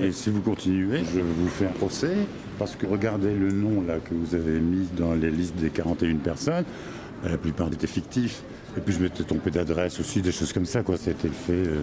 Et 0.01 0.13
si 0.13 0.31
vous 0.31 0.41
continuez, 0.41 1.03
je 1.15 1.21
vous 1.21 1.49
fais 1.49 1.67
un 1.67 1.73
procès, 1.73 2.17
parce 2.61 2.77
que 2.77 2.85
regardez 2.85 3.35
le 3.35 3.51
nom 3.53 3.81
là 3.81 3.97
que 4.05 4.13
vous 4.13 4.35
avez 4.35 4.61
mis 4.61 4.87
dans 4.95 5.15
les 5.15 5.31
listes 5.31 5.57
des 5.57 5.71
41 5.71 6.17
personnes, 6.17 6.67
la 7.25 7.39
plupart 7.39 7.69
étaient 7.73 7.87
fictifs. 7.87 8.43
Et 8.77 8.81
puis 8.81 8.93
je 8.93 9.01
m'étais 9.01 9.25
trompé 9.25 9.51
d'adresse 9.51 9.99
aussi, 9.99 10.21
des 10.21 10.31
choses 10.31 10.53
comme 10.53 10.67
ça, 10.67 10.83
quoi. 10.83 10.99
Ça 10.99 11.09
a 11.09 11.15
été 11.15 11.31
fait 11.31 11.53
euh, 11.55 11.81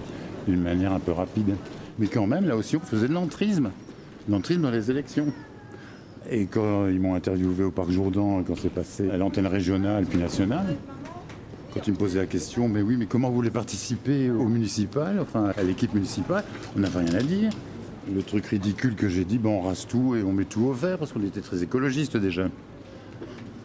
d'une 0.47 0.61
manière 0.61 0.93
un 0.93 0.99
peu 0.99 1.13
rapide. 1.13 1.55
Mais 1.97 2.05
quand 2.05 2.27
même, 2.27 2.47
là 2.47 2.55
aussi, 2.55 2.77
on 2.77 2.79
faisait 2.79 3.07
de 3.07 3.13
l'entrisme. 3.13 3.71
L'entrisme 4.29 4.61
dans 4.61 4.69
les 4.69 4.91
élections. 4.91 5.33
Et 6.29 6.45
quand 6.45 6.87
ils 6.87 6.99
m'ont 6.99 7.15
interviewé 7.15 7.63
au 7.63 7.71
Parc 7.71 7.89
Jourdan, 7.89 8.43
quand 8.45 8.55
c'est 8.55 8.69
passé 8.69 9.09
à 9.09 9.17
l'antenne 9.17 9.47
régionale 9.47 10.05
puis 10.05 10.19
nationale, 10.19 10.75
quand 11.73 11.87
ils 11.87 11.93
me 11.93 11.97
posaient 11.97 12.19
la 12.19 12.27
question, 12.27 12.69
mais 12.69 12.83
oui, 12.83 12.97
mais 12.99 13.07
comment 13.07 13.29
vous 13.29 13.35
voulez 13.35 13.49
participer 13.49 14.29
au 14.29 14.45
municipal, 14.45 15.17
enfin 15.19 15.53
à 15.57 15.63
l'équipe 15.63 15.95
municipale, 15.95 16.43
on 16.75 16.81
n'avait 16.81 16.99
rien 16.99 17.15
à 17.15 17.23
dire. 17.23 17.49
Le 18.13 18.23
truc 18.23 18.45
ridicule 18.45 18.95
que 18.95 19.09
j'ai 19.09 19.25
dit, 19.25 19.37
ben 19.37 19.49
on 19.49 19.61
rase 19.61 19.85
tout 19.85 20.15
et 20.15 20.23
on 20.23 20.31
met 20.31 20.45
tout 20.45 20.61
au 20.61 20.73
vert 20.73 20.97
parce 20.97 21.11
qu'on 21.11 21.23
était 21.23 21.41
très 21.41 21.61
écologiste 21.63 22.15
déjà. 22.15 22.47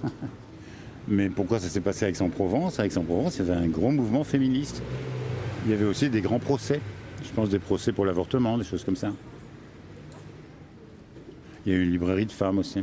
Mais 1.09 1.29
pourquoi 1.29 1.61
ça 1.61 1.69
s'est 1.69 1.81
passé 1.81 2.07
à 2.07 2.09
Aix-en-Provence? 2.09 2.81
À 2.81 2.87
Aix-en-Provence, 2.87 3.37
il 3.37 3.47
y 3.47 3.51
avait 3.51 3.61
un 3.61 3.69
gros 3.69 3.91
mouvement 3.91 4.25
féministe. 4.25 4.83
Il 5.65 5.71
y 5.71 5.75
avait 5.75 5.85
aussi 5.85 6.11
des 6.11 6.21
grands 6.21 6.39
procès. 6.39 6.81
Je 7.25 7.31
pense 7.33 7.49
des 7.49 7.59
procès 7.59 7.93
pour 7.93 8.05
l'avortement, 8.05 8.59
des 8.59 8.65
choses 8.65 8.85
comme 8.85 8.97
ça. 8.97 9.13
Il 11.65 11.73
y 11.73 11.77
a 11.77 11.79
une 11.79 11.91
librairie 11.91 12.27
de 12.27 12.33
femmes 12.33 12.59
aussi. 12.59 12.83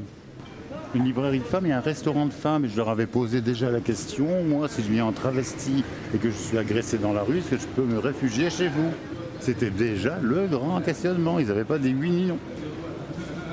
Une 0.96 1.04
librairie 1.04 1.40
de 1.40 1.44
femmes 1.44 1.66
et 1.66 1.74
un 1.74 1.82
restaurant 1.82 2.26
de 2.26 2.32
femmes. 2.32 2.66
Et 2.66 2.70
je 2.70 2.78
leur 2.78 2.90
avais 2.90 3.06
posé 3.06 3.42
déjà 3.42 3.70
la 3.70 3.82
question, 3.82 4.44
moi, 4.44 4.70
si 4.70 4.82
je 4.82 4.90
viens 4.90 5.06
en 5.06 5.12
travesti 5.12 5.84
et 6.14 6.18
que 6.18 6.30
je 6.30 6.36
suis 6.36 6.58
agressé 6.58 6.98
dans 6.98 7.14
la 7.14 7.24
rue, 7.24 7.40
est-ce 7.40 7.50
que 7.50 7.58
je 7.58 7.68
peux 7.68 7.84
me 7.84 8.00
réfugier 8.00 8.50
chez 8.50 8.70
vous? 8.70 8.92
C'était 9.40 9.70
déjà 9.70 10.18
le 10.22 10.48
grand 10.48 10.82
questionnement. 10.82 11.40
Ils 11.40 11.48
n'avaient 11.48 11.64
pas 11.64 11.78
des 11.78 11.94
oui 11.94 12.26
non. 12.26 12.38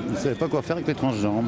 Ils 0.07 0.13
ne 0.13 0.17
savaient 0.17 0.35
pas 0.35 0.47
quoi 0.47 0.61
faire 0.61 0.75
avec 0.75 0.87
les 0.87 0.95
transgenres. 0.95 1.43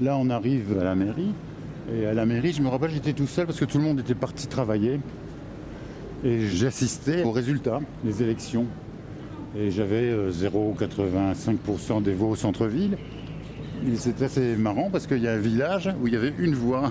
Là, 0.00 0.16
on 0.18 0.28
arrive 0.28 0.76
à 0.78 0.84
la 0.84 0.94
mairie. 0.94 1.32
Et 1.92 2.06
à 2.06 2.14
la 2.14 2.24
mairie, 2.24 2.52
je 2.52 2.62
me 2.62 2.68
rappelle, 2.68 2.90
j'étais 2.90 3.12
tout 3.12 3.26
seul 3.26 3.46
parce 3.46 3.60
que 3.60 3.64
tout 3.64 3.78
le 3.78 3.84
monde 3.84 4.00
était 4.00 4.14
parti 4.14 4.46
travailler. 4.46 5.00
Et 6.24 6.46
j'assistais 6.46 7.22
aux 7.22 7.32
résultats 7.32 7.80
des 8.02 8.22
élections. 8.22 8.66
Et 9.56 9.70
j'avais 9.70 10.12
0,85% 10.30 12.02
des 12.02 12.14
voix 12.14 12.28
au 12.28 12.36
centre-ville. 12.36 12.96
Et 13.86 13.96
c'était 13.96 14.24
assez 14.24 14.56
marrant 14.56 14.88
parce 14.90 15.06
qu'il 15.06 15.18
y 15.18 15.28
a 15.28 15.32
un 15.32 15.38
village 15.38 15.90
où 16.00 16.06
il 16.06 16.14
y 16.14 16.16
avait 16.16 16.32
une 16.38 16.54
voix 16.54 16.90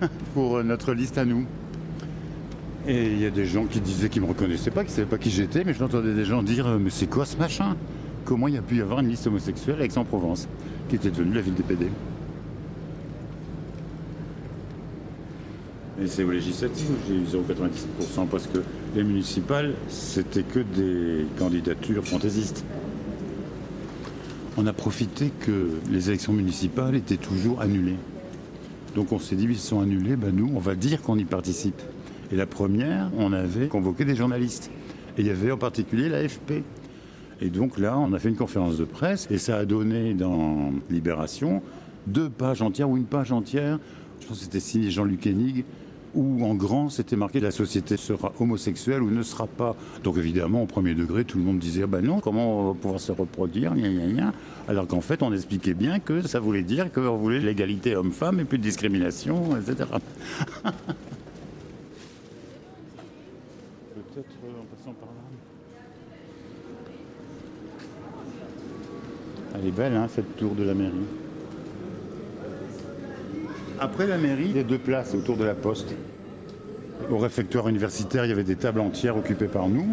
pour 0.34 0.64
notre 0.64 0.94
liste 0.94 1.18
à 1.18 1.24
nous. 1.24 1.46
Et 2.88 3.06
il 3.12 3.20
y 3.20 3.26
a 3.26 3.30
des 3.30 3.46
gens 3.46 3.66
qui 3.66 3.80
disaient 3.80 4.08
qu'ils 4.08 4.22
ne 4.22 4.26
me 4.26 4.32
reconnaissaient 4.32 4.70
pas, 4.70 4.82
qu'ils 4.82 4.92
ne 4.92 4.96
savaient 4.96 5.08
pas 5.08 5.18
qui 5.18 5.30
j'étais, 5.30 5.62
mais 5.64 5.74
j'entendais 5.74 6.14
des 6.14 6.24
gens 6.24 6.42
dire 6.42 6.66
Mais 6.80 6.90
c'est 6.90 7.06
quoi 7.06 7.26
ce 7.26 7.36
machin? 7.36 7.76
Comment 8.24 8.48
il 8.48 8.54
y 8.54 8.58
a 8.58 8.62
pu 8.62 8.76
y 8.76 8.80
avoir 8.80 9.00
une 9.00 9.08
liste 9.08 9.26
homosexuelle 9.26 9.80
à 9.80 9.84
Aix-en-Provence? 9.84 10.48
Qui 10.88 10.96
était 10.96 11.10
devenue 11.10 11.34
la 11.34 11.42
ville 11.42 11.54
des 11.54 11.62
PD. 11.62 11.86
C'est 16.06 16.24
aux 16.24 16.30
législatives 16.30 16.90
j'ai 17.06 17.14
eu 17.14 17.42
0,97% 17.42 18.26
parce 18.30 18.46
que 18.46 18.58
les 18.94 19.04
municipales, 19.04 19.74
c'était 19.88 20.42
que 20.42 20.60
des 20.60 21.26
candidatures 21.38 22.04
fantaisistes. 22.04 22.64
On 24.56 24.66
a 24.66 24.72
profité 24.72 25.30
que 25.40 25.68
les 25.90 26.08
élections 26.08 26.32
municipales 26.32 26.94
étaient 26.94 27.16
toujours 27.16 27.60
annulées. 27.60 27.96
Donc 28.94 29.12
on 29.12 29.18
s'est 29.18 29.36
dit, 29.36 29.44
ils 29.44 29.58
sont 29.58 29.80
annulés, 29.80 30.16
ben 30.16 30.34
nous, 30.34 30.50
on 30.54 30.58
va 30.58 30.74
dire 30.74 31.02
qu'on 31.02 31.18
y 31.18 31.24
participe. 31.24 31.80
Et 32.30 32.36
la 32.36 32.46
première, 32.46 33.10
on 33.16 33.32
avait 33.32 33.68
convoqué 33.68 34.04
des 34.04 34.16
journalistes. 34.16 34.70
Et 35.16 35.22
il 35.22 35.26
y 35.26 35.30
avait 35.30 35.52
en 35.52 35.58
particulier 35.58 36.08
l'AFP, 36.08 36.62
et 37.42 37.50
donc 37.50 37.76
là, 37.76 37.98
on 37.98 38.12
a 38.12 38.18
fait 38.20 38.28
une 38.28 38.36
conférence 38.36 38.78
de 38.78 38.84
presse 38.84 39.26
et 39.28 39.36
ça 39.36 39.56
a 39.56 39.64
donné 39.64 40.14
dans 40.14 40.70
Libération 40.90 41.60
deux 42.06 42.30
pages 42.30 42.62
entières 42.62 42.88
ou 42.88 42.96
une 42.96 43.04
page 43.04 43.32
entière. 43.32 43.80
Je 44.20 44.26
pense 44.26 44.38
que 44.38 44.44
c'était 44.44 44.60
signé 44.60 44.90
Jean-Luc 44.90 45.26
Hennig 45.26 45.64
où 46.14 46.44
en 46.44 46.54
grand 46.54 46.88
c'était 46.88 47.16
marqué 47.16 47.40
la 47.40 47.50
société 47.50 47.96
sera 47.96 48.32
homosexuelle 48.38 49.02
ou 49.02 49.10
ne 49.10 49.22
sera 49.22 49.46
pas. 49.46 49.76
Donc 50.04 50.16
évidemment, 50.18 50.62
au 50.62 50.66
premier 50.66 50.94
degré, 50.94 51.24
tout 51.24 51.38
le 51.38 51.44
monde 51.44 51.58
disait 51.58 51.86
ben 51.86 52.02
non, 52.02 52.20
comment 52.20 52.60
on 52.60 52.72
va 52.72 52.78
pouvoir 52.78 53.00
se 53.00 53.12
reproduire, 53.12 53.74
alors 54.68 54.86
qu'en 54.86 55.00
fait 55.00 55.22
on 55.22 55.32
expliquait 55.32 55.74
bien 55.74 55.98
que 56.00 56.22
ça 56.22 56.40
voulait 56.40 56.62
dire 56.62 56.92
qu'on 56.92 57.16
voulait 57.16 57.40
l'égalité 57.40 57.96
homme-femme 57.96 58.40
et 58.40 58.44
plus 58.44 58.58
de 58.58 58.62
discrimination, 58.62 59.56
etc. 59.56 59.88
Peut-être 63.94 64.28
en 64.44 64.64
passant 64.76 64.92
par 64.94 65.08
là. 65.08 65.14
Elle 69.54 69.66
est 69.68 69.70
belle, 69.70 69.96
hein, 69.96 70.08
cette 70.14 70.36
tour 70.36 70.54
de 70.54 70.64
la 70.64 70.74
mairie. 70.74 71.21
Après 73.80 74.06
la 74.06 74.18
mairie, 74.18 74.46
il 74.50 74.56
y 74.56 74.60
a 74.60 74.64
deux 74.64 74.78
places 74.78 75.14
autour 75.14 75.36
de 75.36 75.44
la 75.44 75.54
poste. 75.54 75.94
Au 77.10 77.18
réfectoire 77.18 77.68
universitaire, 77.68 78.24
il 78.24 78.28
y 78.28 78.32
avait 78.32 78.44
des 78.44 78.56
tables 78.56 78.80
entières 78.80 79.16
occupées 79.16 79.46
par 79.46 79.68
nous. 79.68 79.88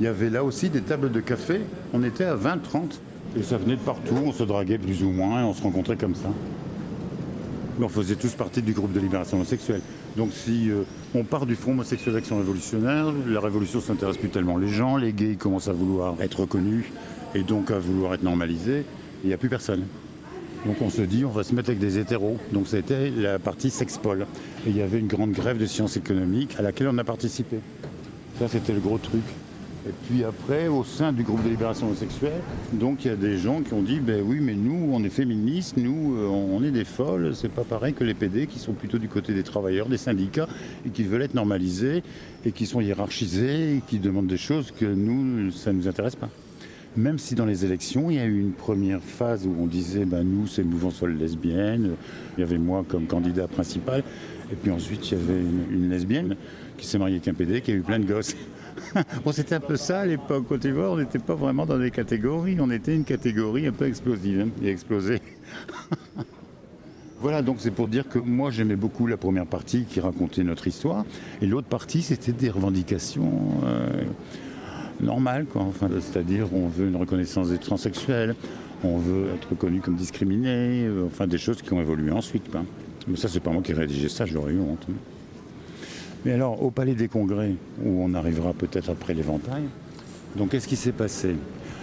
Il 0.00 0.04
y 0.04 0.08
avait 0.08 0.30
là 0.30 0.44
aussi 0.44 0.70
des 0.70 0.82
tables 0.82 1.10
de 1.10 1.20
café. 1.20 1.60
On 1.92 2.02
était 2.02 2.24
à 2.24 2.36
20-30. 2.36 3.00
Et 3.36 3.42
ça 3.42 3.56
venait 3.56 3.76
de 3.76 3.80
partout. 3.80 4.14
On 4.24 4.32
se 4.32 4.44
draguait 4.44 4.78
plus 4.78 5.02
ou 5.02 5.10
moins 5.10 5.40
et 5.40 5.44
on 5.44 5.54
se 5.54 5.62
rencontrait 5.62 5.96
comme 5.96 6.14
ça. 6.14 6.28
On 7.80 7.88
faisait 7.88 8.14
tous 8.14 8.32
partie 8.34 8.62
du 8.62 8.72
groupe 8.72 8.92
de 8.92 9.00
libération 9.00 9.36
homosexuelle. 9.36 9.80
Donc 10.16 10.30
si 10.32 10.70
euh, 10.70 10.82
on 11.14 11.24
part 11.24 11.44
du 11.44 11.56
Front 11.56 11.72
homosexuel 11.72 12.14
d'action 12.14 12.38
révolutionnaire, 12.38 13.06
la 13.26 13.40
révolution 13.40 13.80
s'intéresse 13.80 14.16
plus 14.16 14.28
tellement 14.28 14.56
les 14.56 14.68
gens, 14.68 14.96
les 14.96 15.12
gays 15.12 15.34
commencent 15.34 15.66
à 15.66 15.72
vouloir 15.72 16.14
être 16.20 16.40
reconnus 16.40 16.84
et 17.34 17.42
donc 17.42 17.72
à 17.72 17.80
vouloir 17.80 18.14
être 18.14 18.22
normalisés, 18.22 18.84
il 19.24 19.28
n'y 19.28 19.34
a 19.34 19.36
plus 19.36 19.48
personne. 19.48 19.82
Donc 20.66 20.76
on 20.80 20.90
se 20.90 21.02
dit 21.02 21.24
on 21.24 21.30
va 21.30 21.44
se 21.44 21.54
mettre 21.54 21.70
avec 21.70 21.80
des 21.80 21.98
hétéros. 21.98 22.38
Donc 22.52 22.66
c'était 22.68 23.10
la 23.10 23.38
partie 23.38 23.70
sexpol. 23.70 24.26
Et 24.66 24.70
il 24.70 24.76
y 24.76 24.82
avait 24.82 24.98
une 24.98 25.08
grande 25.08 25.32
grève 25.32 25.58
de 25.58 25.66
sciences 25.66 25.96
économiques 25.96 26.56
à 26.58 26.62
laquelle 26.62 26.88
on 26.88 26.98
a 26.98 27.04
participé. 27.04 27.58
Ça 28.38 28.48
c'était 28.48 28.72
le 28.72 28.80
gros 28.80 28.98
truc. 28.98 29.22
Et 29.86 29.92
puis 30.06 30.24
après, 30.24 30.66
au 30.66 30.82
sein 30.82 31.12
du 31.12 31.22
groupe 31.24 31.44
de 31.44 31.50
libération 31.50 31.86
homosexuelle, 31.88 32.40
donc 32.72 33.04
il 33.04 33.08
y 33.08 33.10
a 33.10 33.16
des 33.16 33.36
gens 33.36 33.60
qui 33.60 33.74
ont 33.74 33.82
dit 33.82 34.00
ben 34.00 34.24
oui, 34.26 34.38
mais 34.40 34.54
nous, 34.54 34.88
on 34.90 35.04
est 35.04 35.10
féministes, 35.10 35.76
nous, 35.76 36.16
euh, 36.16 36.26
on 36.26 36.64
est 36.64 36.70
des 36.70 36.86
folles, 36.86 37.34
c'est 37.34 37.50
pas 37.50 37.64
pareil 37.64 37.92
que 37.92 38.02
les 38.02 38.14
PD 38.14 38.46
qui 38.46 38.58
sont 38.58 38.72
plutôt 38.72 38.96
du 38.96 39.08
côté 39.08 39.34
des 39.34 39.42
travailleurs, 39.42 39.86
des 39.86 39.98
syndicats, 39.98 40.48
et 40.86 40.88
qui 40.88 41.02
veulent 41.02 41.20
être 41.20 41.34
normalisés, 41.34 42.02
et 42.46 42.52
qui 42.52 42.64
sont 42.64 42.80
hiérarchisés, 42.80 43.76
et 43.76 43.82
qui 43.86 43.98
demandent 43.98 44.26
des 44.26 44.38
choses 44.38 44.70
que 44.70 44.86
nous, 44.86 45.50
ça 45.50 45.70
ne 45.70 45.78
nous 45.78 45.88
intéresse 45.88 46.16
pas. 46.16 46.30
Même 46.96 47.18
si 47.18 47.34
dans 47.34 47.46
les 47.46 47.64
élections, 47.64 48.10
il 48.10 48.16
y 48.16 48.20
a 48.20 48.24
eu 48.24 48.38
une 48.38 48.52
première 48.52 49.02
phase 49.02 49.46
où 49.46 49.54
on 49.58 49.66
disait 49.66 50.04
ben 50.04 50.22
nous, 50.22 50.46
c'est 50.46 50.62
mouvement 50.62 50.90
sur 50.90 51.08
les 51.08 51.14
lesbiennes, 51.14 51.96
il 52.36 52.40
y 52.40 52.44
avait 52.44 52.58
moi 52.58 52.84
comme 52.86 53.06
candidat 53.06 53.48
principal, 53.48 54.04
et 54.52 54.54
puis 54.54 54.70
ensuite 54.70 55.10
il 55.10 55.18
y 55.18 55.20
avait 55.20 55.40
une, 55.40 55.66
une 55.72 55.90
lesbienne 55.90 56.36
qui 56.76 56.86
s'est 56.86 56.98
mariée 56.98 57.16
avec 57.16 57.28
un 57.28 57.34
PD 57.34 57.60
qui 57.62 57.72
a 57.72 57.74
eu 57.74 57.80
plein 57.80 57.98
de 57.98 58.04
gosses. 58.04 58.36
bon, 59.24 59.32
c'était 59.32 59.56
un 59.56 59.60
peu 59.60 59.76
ça 59.76 60.00
à 60.00 60.06
l'époque. 60.06 60.46
Côte 60.46 60.60
d'Ivoire, 60.60 60.92
on 60.92 60.98
n'était 60.98 61.18
pas 61.18 61.34
vraiment 61.34 61.66
dans 61.66 61.78
des 61.78 61.90
catégories. 61.90 62.56
On 62.60 62.70
était 62.70 62.94
une 62.94 63.04
catégorie 63.04 63.66
un 63.66 63.72
peu 63.72 63.86
explosive 63.86 64.40
hein, 64.40 64.48
et 64.62 64.68
explosée. 64.68 65.20
Voilà, 67.20 67.40
donc 67.40 67.56
c'est 67.60 67.70
pour 67.70 67.88
dire 67.88 68.06
que 68.06 68.18
moi 68.18 68.50
j'aimais 68.50 68.76
beaucoup 68.76 69.06
la 69.06 69.16
première 69.16 69.46
partie 69.46 69.84
qui 69.84 69.98
racontait 69.98 70.42
notre 70.42 70.66
histoire, 70.66 71.06
et 71.40 71.46
l'autre 71.46 71.68
partie 71.68 72.02
c'était 72.02 72.32
des 72.32 72.50
revendications 72.50 73.62
euh, 73.64 74.02
normales, 75.00 75.46
quoi. 75.46 75.66
C'est-à-dire 76.00 76.52
on 76.52 76.68
veut 76.68 76.86
une 76.88 76.96
reconnaissance 76.96 77.48
des 77.48 77.58
transsexuels, 77.58 78.34
on 78.82 78.98
veut 78.98 79.28
être 79.34 79.48
reconnu 79.50 79.80
comme 79.80 79.96
discriminé, 79.96 80.84
euh, 80.84 81.06
enfin 81.06 81.26
des 81.26 81.38
choses 81.38 81.62
qui 81.62 81.72
ont 81.72 81.80
évolué 81.80 82.10
ensuite. 82.10 82.44
Mais 83.06 83.16
ça 83.16 83.28
c'est 83.28 83.40
pas 83.40 83.50
moi 83.50 83.62
qui 83.62 83.72
ai 83.72 83.74
rédigé 83.74 84.08
ça, 84.08 84.26
j'aurais 84.26 84.52
eu 84.52 84.60
honte. 84.60 84.86
Hein. 84.90 84.94
Mais 86.24 86.32
alors, 86.32 86.62
au 86.62 86.70
Palais 86.70 86.94
des 86.94 87.08
Congrès, 87.08 87.54
où 87.84 88.02
on 88.02 88.14
arrivera 88.14 88.54
peut-être 88.54 88.88
après 88.88 89.12
l'éventail, 89.12 89.64
donc 90.36 90.50
qu'est-ce 90.50 90.68
qui 90.68 90.76
s'est 90.76 90.92
passé? 90.92 91.36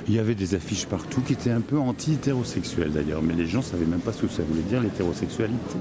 Il 0.08 0.16
y 0.16 0.20
avait 0.20 0.34
des 0.34 0.56
affiches 0.56 0.88
partout 0.88 1.22
qui 1.22 1.34
étaient 1.34 1.52
un 1.52 1.62
peu 1.62 1.78
anti-hétérosexuelles 1.78 2.92
d'ailleurs, 2.92 3.22
mais 3.22 3.36
les 3.36 3.46
gens 3.46 3.60
ne 3.60 3.64
savaient 3.64 3.86
même 3.86 4.00
pas 4.00 4.12
ce 4.12 4.24
que 4.24 4.32
ça 4.32 4.42
voulait 4.42 4.64
dire 4.64 4.82
l'hétérosexualité. 4.82 5.78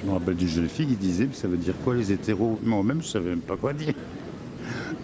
Je 0.00 0.06
me 0.06 0.12
rappelle 0.12 0.36
d'une 0.36 0.46
jeune 0.46 0.68
fille 0.68 0.86
qui 0.86 0.94
disait, 0.94 1.28
ça 1.32 1.48
veut 1.48 1.56
dire 1.56 1.74
quoi 1.82 1.94
les 1.96 2.12
hétéros? 2.12 2.60
Moi-même, 2.62 3.02
je 3.02 3.08
ne 3.08 3.10
savais 3.10 3.30
même 3.30 3.40
pas 3.40 3.56
quoi 3.56 3.72
dire. 3.72 3.94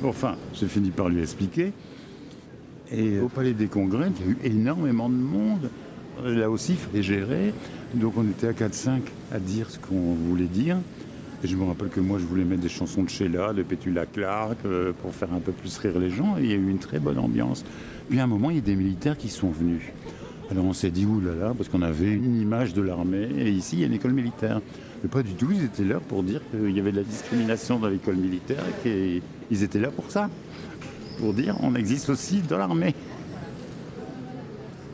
Enfin, 0.04 0.36
j'ai 0.54 0.66
fini 0.66 0.90
par 0.90 1.08
lui 1.08 1.20
expliquer. 1.20 1.72
Et 2.90 3.20
au 3.20 3.28
Palais 3.28 3.52
des 3.52 3.66
Congrès, 3.66 4.10
il 4.20 4.26
y 4.26 4.28
a 4.28 4.32
eu 4.32 4.38
énormément 4.44 5.08
de 5.08 5.14
monde. 5.14 5.70
Là 6.24 6.50
aussi, 6.50 6.72
il 6.72 6.78
fallait 6.78 7.02
gérer. 7.02 7.54
Donc 7.94 8.14
on 8.16 8.24
était 8.24 8.48
à 8.48 8.52
4-5 8.52 9.00
à 9.32 9.38
dire 9.38 9.70
ce 9.70 9.78
qu'on 9.78 10.14
voulait 10.14 10.46
dire. 10.46 10.76
Et 11.44 11.48
je 11.48 11.56
me 11.56 11.64
rappelle 11.64 11.88
que 11.88 12.00
moi, 12.00 12.18
je 12.18 12.24
voulais 12.24 12.44
mettre 12.44 12.62
des 12.62 12.68
chansons 12.68 13.02
de 13.02 13.08
Sheila, 13.08 13.52
de 13.52 13.62
Petula 13.62 14.06
Clark, 14.06 14.58
euh, 14.64 14.92
pour 15.02 15.14
faire 15.14 15.32
un 15.32 15.40
peu 15.40 15.52
plus 15.52 15.76
rire 15.78 15.98
les 15.98 16.10
gens. 16.10 16.36
Et 16.38 16.42
il 16.42 16.50
y 16.50 16.52
a 16.52 16.56
eu 16.56 16.68
une 16.68 16.78
très 16.78 16.98
bonne 16.98 17.18
ambiance. 17.18 17.64
Puis 18.08 18.20
à 18.20 18.24
un 18.24 18.28
moment, 18.28 18.50
il 18.50 18.56
y 18.56 18.60
a 18.60 18.62
des 18.62 18.76
militaires 18.76 19.16
qui 19.16 19.28
sont 19.28 19.50
venus. 19.50 19.82
Alors 20.50 20.64
on 20.64 20.72
s'est 20.72 20.90
dit, 20.90 21.06
oulala, 21.06 21.54
parce 21.56 21.68
qu'on 21.68 21.82
avait 21.82 22.12
une 22.12 22.40
image 22.40 22.74
de 22.74 22.82
l'armée, 22.82 23.28
et 23.38 23.50
ici, 23.50 23.76
il 23.76 23.80
y 23.80 23.84
a 23.84 23.86
une 23.86 23.94
école 23.94 24.12
militaire. 24.12 24.60
Mais 25.02 25.08
pas 25.08 25.22
du 25.22 25.34
tout, 25.34 25.48
ils 25.50 25.64
étaient 25.64 25.84
là 25.84 25.98
pour 26.00 26.22
dire 26.22 26.40
qu'il 26.50 26.70
y 26.70 26.80
avait 26.80 26.92
de 26.92 26.98
la 26.98 27.02
discrimination 27.02 27.78
dans 27.78 27.88
l'école 27.88 28.16
militaire 28.16 28.62
et 28.84 29.20
qu'ils 29.48 29.62
étaient 29.62 29.80
là 29.80 29.90
pour 29.90 30.10
ça. 30.10 30.30
Pour 31.18 31.34
dire, 31.34 31.56
on 31.60 31.74
existe 31.74 32.08
aussi 32.08 32.40
dans 32.40 32.58
l'armée. 32.58 32.94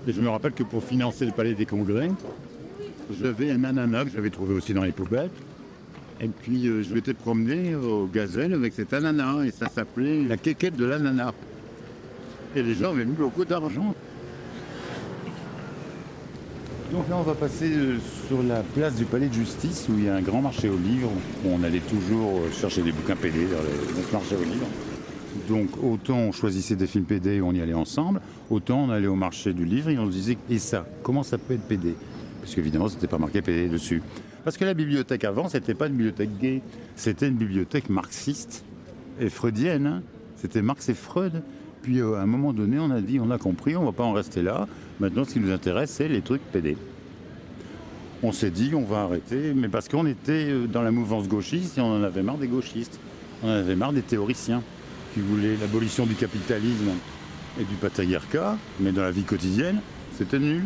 Et 0.07 0.13
je 0.13 0.21
me 0.21 0.29
rappelle 0.31 0.53
que 0.53 0.63
pour 0.63 0.83
financer 0.83 1.27
le 1.27 1.33
palais 1.33 1.55
des 1.55 1.67
congrès, 1.67 2.11
j'avais 3.21 3.51
un 3.51 3.65
ananas 3.65 4.05
que 4.05 4.11
j'avais 4.11 4.31
trouvé 4.31 4.55
aussi 4.55 4.73
dans 4.73 4.83
les 4.83 4.93
poubelles. 4.93 5.31
Et 6.21 6.29
puis 6.29 6.67
euh, 6.67 6.83
je 6.83 6.95
m'étais 6.95 7.15
promené 7.15 7.75
au 7.75 8.07
gazelle 8.07 8.53
avec 8.55 8.73
cet 8.73 8.93
ananas 8.93 9.45
et 9.45 9.51
ça 9.51 9.69
s'appelait 9.69 10.25
la 10.25 10.37
quéquette 10.37 10.77
de 10.77 10.87
l'ananas. 10.87 11.33
Et 12.57 12.63
les 12.63 12.75
gens 12.75 12.91
avaient 12.91 13.05
mis 13.05 13.15
beaucoup 13.15 13.45
d'argent. 13.45 13.95
Donc 16.93 17.07
là, 17.11 17.17
on 17.19 17.23
va 17.23 17.35
passer 17.35 17.71
euh, 17.71 17.99
sur 18.27 18.43
la 18.43 18.63
place 18.63 18.95
du 18.95 19.05
Palais 19.05 19.29
de 19.29 19.35
Justice 19.35 19.87
où 19.91 19.99
il 19.99 20.07
y 20.07 20.09
a 20.09 20.15
un 20.15 20.23
grand 20.23 20.41
marché 20.41 20.71
aux 20.71 20.79
livres. 20.79 21.11
On 21.45 21.63
allait 21.63 21.81
toujours 21.81 22.39
euh, 22.39 22.51
chercher 22.51 22.81
des 22.83 22.93
bouquins 22.93 23.15
PD 23.15 23.41
dans, 23.45 23.59
le 23.59 24.13
marché 24.13 24.37
aux 24.37 24.45
livres. 24.45 24.67
Donc 25.49 25.69
autant 25.83 26.17
on 26.17 26.33
choisissait 26.33 26.77
des 26.77 26.87
films 26.87 27.05
PD 27.05 27.35
et 27.35 27.43
on 27.43 27.53
y 27.53 27.61
allait 27.61 27.75
ensemble, 27.75 28.23
autant 28.49 28.85
on 28.85 28.91
allait 28.91 29.07
au 29.07 29.15
marché 29.15 29.53
du 29.53 29.67
livre 29.67 29.91
et 29.91 29.99
on 29.99 30.07
se 30.07 30.13
disait 30.13 30.39
et 30.49 30.59
ça, 30.59 30.87
comment 31.03 31.23
ça 31.23 31.37
peut 31.37 31.55
être 31.55 31.69
PD 31.69 31.95
Parce 32.41 32.55
qu'évidemment, 32.55 32.89
c'était 32.89 33.07
pas 33.07 33.19
marqué 33.19 33.43
PD 33.43 33.69
dessus. 33.69 34.03
Parce 34.43 34.57
que 34.57 34.65
la 34.65 34.73
bibliothèque 34.73 35.25
avant, 35.25 35.49
c'était 35.51 35.75
pas 35.75 35.89
une 35.89 35.93
bibliothèque 35.93 36.39
gay, 36.39 36.63
c'était 36.97 37.29
une 37.29 37.37
bibliothèque 37.37 37.91
marxiste 37.91 38.65
et 39.21 39.29
freudienne. 39.29 39.87
Hein. 39.87 40.03
C'était 40.37 40.63
Marx 40.63 40.89
et 40.89 40.95
Freud. 40.95 41.43
Puis 41.83 42.01
euh, 42.01 42.15
à 42.15 42.23
un 42.23 42.27
moment 42.27 42.53
donné, 42.53 42.79
on 42.79 42.91
a 42.91 43.01
dit, 43.01 43.21
on 43.21 43.31
a 43.31 43.39
compris, 43.39 43.77
on 43.77 43.85
va 43.85 43.93
pas 43.93 44.05
en 44.05 44.13
rester 44.13 44.43
là. 44.43 44.67
Maintenant, 45.01 45.25
ce 45.25 45.35
qui 45.35 45.41
nous 45.41 45.53
intéresse, 45.53 45.91
c'est 45.91 46.09
les 46.09 46.23
trucs 46.23 46.43
PD. 46.53 46.77
On 48.23 48.33
s'est 48.33 48.51
dit, 48.51 48.73
on 48.75 48.85
va 48.85 49.03
arrêter, 49.03 49.53
mais 49.55 49.69
parce 49.69 49.89
qu'on 49.89 50.07
était 50.07 50.51
euh, 50.51 50.67
dans 50.67 50.83
la 50.83 50.91
mouvance 50.91 51.29
gauchiste 51.29 51.79
et 51.79 51.81
on 51.81 52.01
en 52.01 52.03
avait 52.03 52.23
marre 52.23 52.39
des 52.39 52.49
gauchistes. 52.49 52.99
On 53.43 53.49
en 53.49 53.53
avait 53.53 53.77
marre 53.77 53.93
des 53.93 54.03
théoriciens 54.03 54.63
qui 55.15 55.21
voulaient 55.21 55.57
l'abolition 55.57 56.05
du 56.05 56.15
capitalisme 56.15 56.91
et 57.61 57.65
du 57.65 57.75
patriarcat, 57.75 58.57
mais 58.81 58.93
dans 58.93 59.03
la 59.03 59.11
vie 59.11 59.23
quotidienne, 59.23 59.81
c'était 60.17 60.39
nul. 60.39 60.65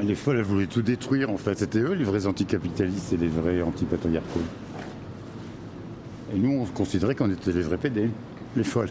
Les 0.00 0.14
folles, 0.14 0.36
elles 0.36 0.44
voulaient 0.44 0.66
tout 0.66 0.82
détruire, 0.82 1.30
en 1.30 1.38
fait. 1.38 1.58
C'était 1.58 1.78
eux, 1.78 1.94
les 1.94 2.04
vrais 2.04 2.26
anticapitalistes 2.26 3.14
et 3.14 3.16
les 3.16 3.28
vrais 3.28 3.62
antipatriarcaux. 3.62 4.42
Et 6.34 6.38
nous, 6.38 6.60
on 6.60 6.64
considérait 6.66 7.14
qu'on 7.14 7.30
était 7.30 7.52
les 7.52 7.62
vrais 7.62 7.78
PD, 7.78 8.10
les 8.56 8.64
folles. 8.64 8.90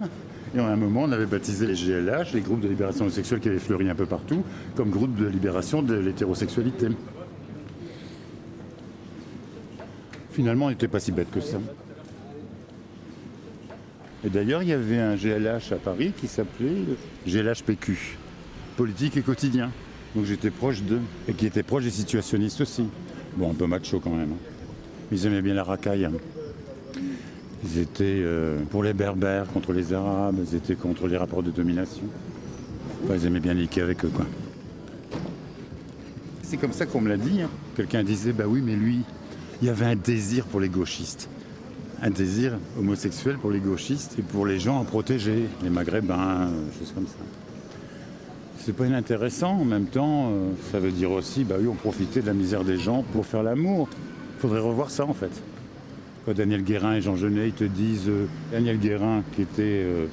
Et 0.54 0.58
à 0.58 0.66
un 0.66 0.76
moment, 0.76 1.04
on 1.04 1.12
avait 1.12 1.26
baptisé 1.26 1.66
les 1.66 1.74
GLH, 1.74 2.34
les 2.34 2.40
groupes 2.40 2.60
de 2.60 2.68
libération 2.68 3.08
sexuelle 3.08 3.40
qui 3.40 3.48
avaient 3.48 3.58
fleuri 3.58 3.88
un 3.88 3.94
peu 3.94 4.04
partout, 4.04 4.44
comme 4.76 4.90
groupe 4.90 5.16
de 5.16 5.26
libération 5.26 5.82
de 5.82 5.94
l'hétérosexualité. 5.94 6.88
Finalement, 10.32 10.66
on 10.66 10.70
n'était 10.70 10.88
pas 10.88 11.00
si 11.00 11.12
bête 11.12 11.30
que 11.30 11.40
ça. 11.40 11.58
Et 14.24 14.28
d'ailleurs, 14.28 14.62
il 14.62 14.68
y 14.68 14.72
avait 14.72 14.98
un 14.98 15.16
GLH 15.16 15.72
à 15.72 15.76
Paris 15.76 16.12
qui 16.16 16.28
s'appelait 16.28 16.84
GLHPQ, 17.26 18.18
politique 18.76 19.16
et 19.16 19.22
quotidien. 19.22 19.70
Donc 20.14 20.26
j'étais 20.26 20.50
proche 20.50 20.82
d'eux, 20.82 21.00
et 21.28 21.32
qui 21.32 21.46
était 21.46 21.62
proche 21.62 21.84
des 21.84 21.90
situationnistes 21.90 22.60
aussi. 22.60 22.84
Bon, 23.36 23.50
un 23.50 23.54
peu 23.54 23.66
macho 23.66 23.98
quand 24.00 24.10
même. 24.10 24.32
Hein. 24.32 24.52
Ils 25.10 25.26
aimaient 25.26 25.42
bien 25.42 25.54
la 25.54 25.64
racaille. 25.64 26.04
Hein. 26.04 26.12
Ils 27.64 27.78
étaient 27.78 28.04
euh, 28.04 28.60
pour 28.70 28.82
les 28.82 28.92
berbères, 28.92 29.46
contre 29.52 29.72
les 29.72 29.92
arabes, 29.92 30.36
ils 30.46 30.56
étaient 30.56 30.74
contre 30.74 31.06
les 31.06 31.16
rapports 31.16 31.42
de 31.42 31.50
domination. 31.50 32.02
ils 33.08 33.26
aimaient 33.26 33.40
bien 33.40 33.54
niquer 33.54 33.82
avec 33.82 34.04
eux, 34.04 34.10
quoi. 34.12 34.26
C'est 36.42 36.56
comme 36.56 36.72
ça 36.72 36.86
qu'on 36.86 37.00
me 37.00 37.08
l'a 37.08 37.16
dit. 37.16 37.40
Hein. 37.40 37.48
Quelqu'un 37.76 38.02
disait, 38.02 38.32
bah 38.32 38.44
oui, 38.46 38.60
mais 38.62 38.76
lui, 38.76 39.00
il 39.62 39.68
y 39.68 39.70
avait 39.70 39.86
un 39.86 39.96
désir 39.96 40.44
pour 40.44 40.60
les 40.60 40.68
gauchistes. 40.68 41.30
Un 42.02 42.10
désir 42.10 42.58
homosexuel 42.78 43.38
pour 43.38 43.52
les 43.52 43.60
gauchistes 43.60 44.18
et 44.18 44.22
pour 44.22 44.44
les 44.44 44.58
gens 44.58 44.80
à 44.80 44.84
protéger, 44.84 45.46
les 45.62 45.70
maghrébins, 45.70 46.48
euh, 46.48 46.78
choses 46.78 46.92
comme 46.92 47.06
ça. 47.06 47.14
C'est 48.58 48.74
pas 48.74 48.86
inintéressant, 48.86 49.52
en 49.52 49.64
même 49.64 49.86
temps, 49.86 50.30
euh, 50.30 50.50
ça 50.72 50.80
veut 50.80 50.90
dire 50.90 51.12
aussi, 51.12 51.44
bah 51.44 51.54
oui, 51.60 51.68
on 51.68 51.74
profitait 51.74 52.20
de 52.20 52.26
la 52.26 52.34
misère 52.34 52.64
des 52.64 52.76
gens 52.76 53.04
pour 53.12 53.24
faire 53.24 53.44
l'amour. 53.44 53.88
Il 54.36 54.40
faudrait 54.40 54.60
revoir 54.60 54.90
ça, 54.90 55.06
en 55.06 55.14
fait. 55.14 55.30
Daniel 56.28 56.62
Guérin 56.62 56.94
et 56.94 57.00
Jean 57.00 57.16
Genet 57.16 57.50
te 57.50 57.64
disent 57.64 58.08
euh, 58.08 58.26
Daniel 58.52 58.78
Guérin, 58.78 59.22
qui 59.34 59.42
était 59.42 59.62
euh, 59.62 60.06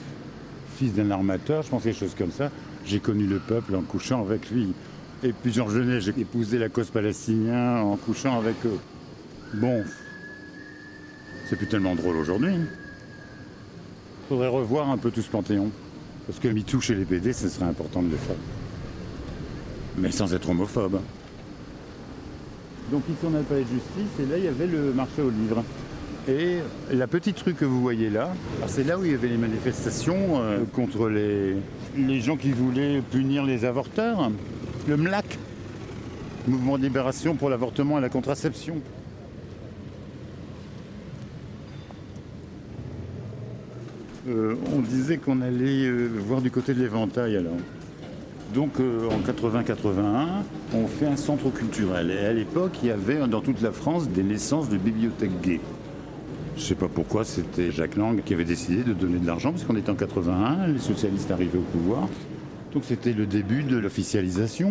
fils 0.76 0.94
d'un 0.94 1.12
armateur, 1.12 1.62
je 1.62 1.70
pense 1.70 1.84
quelque 1.84 2.00
chose 2.00 2.16
comme 2.18 2.32
ça, 2.32 2.50
j'ai 2.86 3.00
connu 3.00 3.28
le 3.28 3.40
peuple 3.40 3.76
en 3.76 3.82
couchant 3.82 4.22
avec 4.22 4.50
lui. 4.50 4.74
Et 5.24 5.34
puis 5.34 5.54
Jean 5.54 5.70
Genet, 5.70 6.02
j'ai 6.02 6.14
épousé 6.18 6.58
la 6.58 6.70
cause 6.70 6.90
palestinienne 6.90 7.78
en 7.78 7.96
couchant 7.98 8.38
avec 8.40 8.56
eux. 8.66 8.80
Bon, 9.54 9.84
c'est 11.48 11.56
plus 11.56 11.68
tellement 11.68 11.96
drôle 11.96 12.16
aujourd'hui. 12.16 12.54
Il 12.54 14.28
faudrait 14.30 14.48
revoir 14.48 14.90
un 14.90 14.98
peu 14.98 15.12
tout 15.12 15.22
ce 15.22 15.30
panthéon. 15.30 15.70
Parce 16.26 16.40
que 16.40 16.48
MeToo 16.48 16.80
chez 16.80 16.96
les 16.96 17.06
PD, 17.06 17.34
ce 17.34 17.50
serait 17.50 17.66
important 17.66 18.02
de 18.02 18.10
le 18.10 18.18
faire. 18.18 18.36
Mais 19.98 20.12
sans 20.12 20.34
être 20.34 20.50
homophobe. 20.50 21.02
Donc 22.92 23.04
ici 23.10 23.20
on 23.24 23.36
a 23.36 23.40
le 23.40 23.44
palais 23.44 23.64
de 23.64 23.68
justice 23.68 24.20
et 24.20 24.26
là 24.26 24.38
il 24.38 24.46
y 24.46 24.48
avait 24.48 24.68
le 24.68 24.94
marché 24.94 25.22
aux 25.22 25.30
livres. 25.30 25.64
Et 26.28 26.58
la 26.92 27.08
petite 27.08 27.40
rue 27.40 27.54
que 27.54 27.66
vous 27.66 27.82
voyez 27.82 28.10
là, 28.10 28.34
c'est 28.68 28.84
là 28.84 29.00
où 29.00 29.06
il 29.06 29.12
y 29.12 29.16
avait 29.16 29.30
les 29.30 29.38
manifestations 29.38 30.42
euh, 30.42 30.60
contre 30.74 31.10
les, 31.10 31.56
les 31.98 32.22
gens 32.22 32.36
qui 32.36 32.52
voulaient 32.52 33.02
punir 33.02 33.46
les 33.46 33.66
avorteurs. 33.66 34.30
Le 34.88 34.98
MLAC, 34.98 35.38
Mouvement 36.48 36.78
de 36.78 36.84
libération 36.84 37.36
pour 37.36 37.50
l'avortement 37.50 37.98
et 38.00 38.02
la 38.02 38.10
contraception. 38.10 38.76
Euh, 44.28 44.56
on 44.74 44.80
disait 44.80 45.18
qu'on 45.18 45.42
allait 45.42 45.86
euh, 45.86 46.10
voir 46.26 46.42
du 46.42 46.50
côté 46.50 46.74
de 46.74 46.80
l'éventail 46.80 47.38
alors. 47.38 47.58
Donc 48.54 48.80
en 48.80 49.32
80-81, 49.32 50.28
on 50.74 50.88
fait 50.88 51.06
un 51.06 51.18
centre 51.18 51.52
culturel. 51.52 52.10
Et 52.10 52.26
à 52.26 52.34
l'époque, 52.34 52.80
il 52.82 52.90
y 52.90 52.92
avait 52.92 53.28
dans 53.28 53.42
toute 53.42 53.62
la 53.62 53.72
France 53.72 54.10
des 54.10 54.24
naissances 54.24 54.70
de 54.70 54.78
bibliothèques 54.78 55.40
gays. 55.42 55.62
Je 56.60 56.66
ne 56.66 56.68
sais 56.68 56.76
pas 56.76 56.90
pourquoi, 56.94 57.24
c'était 57.24 57.72
Jacques 57.72 57.96
Lang 57.96 58.22
qui 58.22 58.34
avait 58.34 58.44
décidé 58.44 58.84
de 58.84 58.92
donner 58.92 59.18
de 59.18 59.26
l'argent, 59.26 59.52
parce 59.52 59.64
qu'on 59.64 59.78
était 59.78 59.92
en 59.92 59.96
81, 59.96 60.68
les 60.68 60.80
socialistes 60.80 61.32
arrivaient 61.32 61.58
au 61.58 61.62
pouvoir. 61.62 62.10
Donc 62.74 62.84
c'était 62.86 63.14
le 63.14 63.26
début 63.26 63.64
de 63.64 63.78
l'officialisation. 63.78 64.70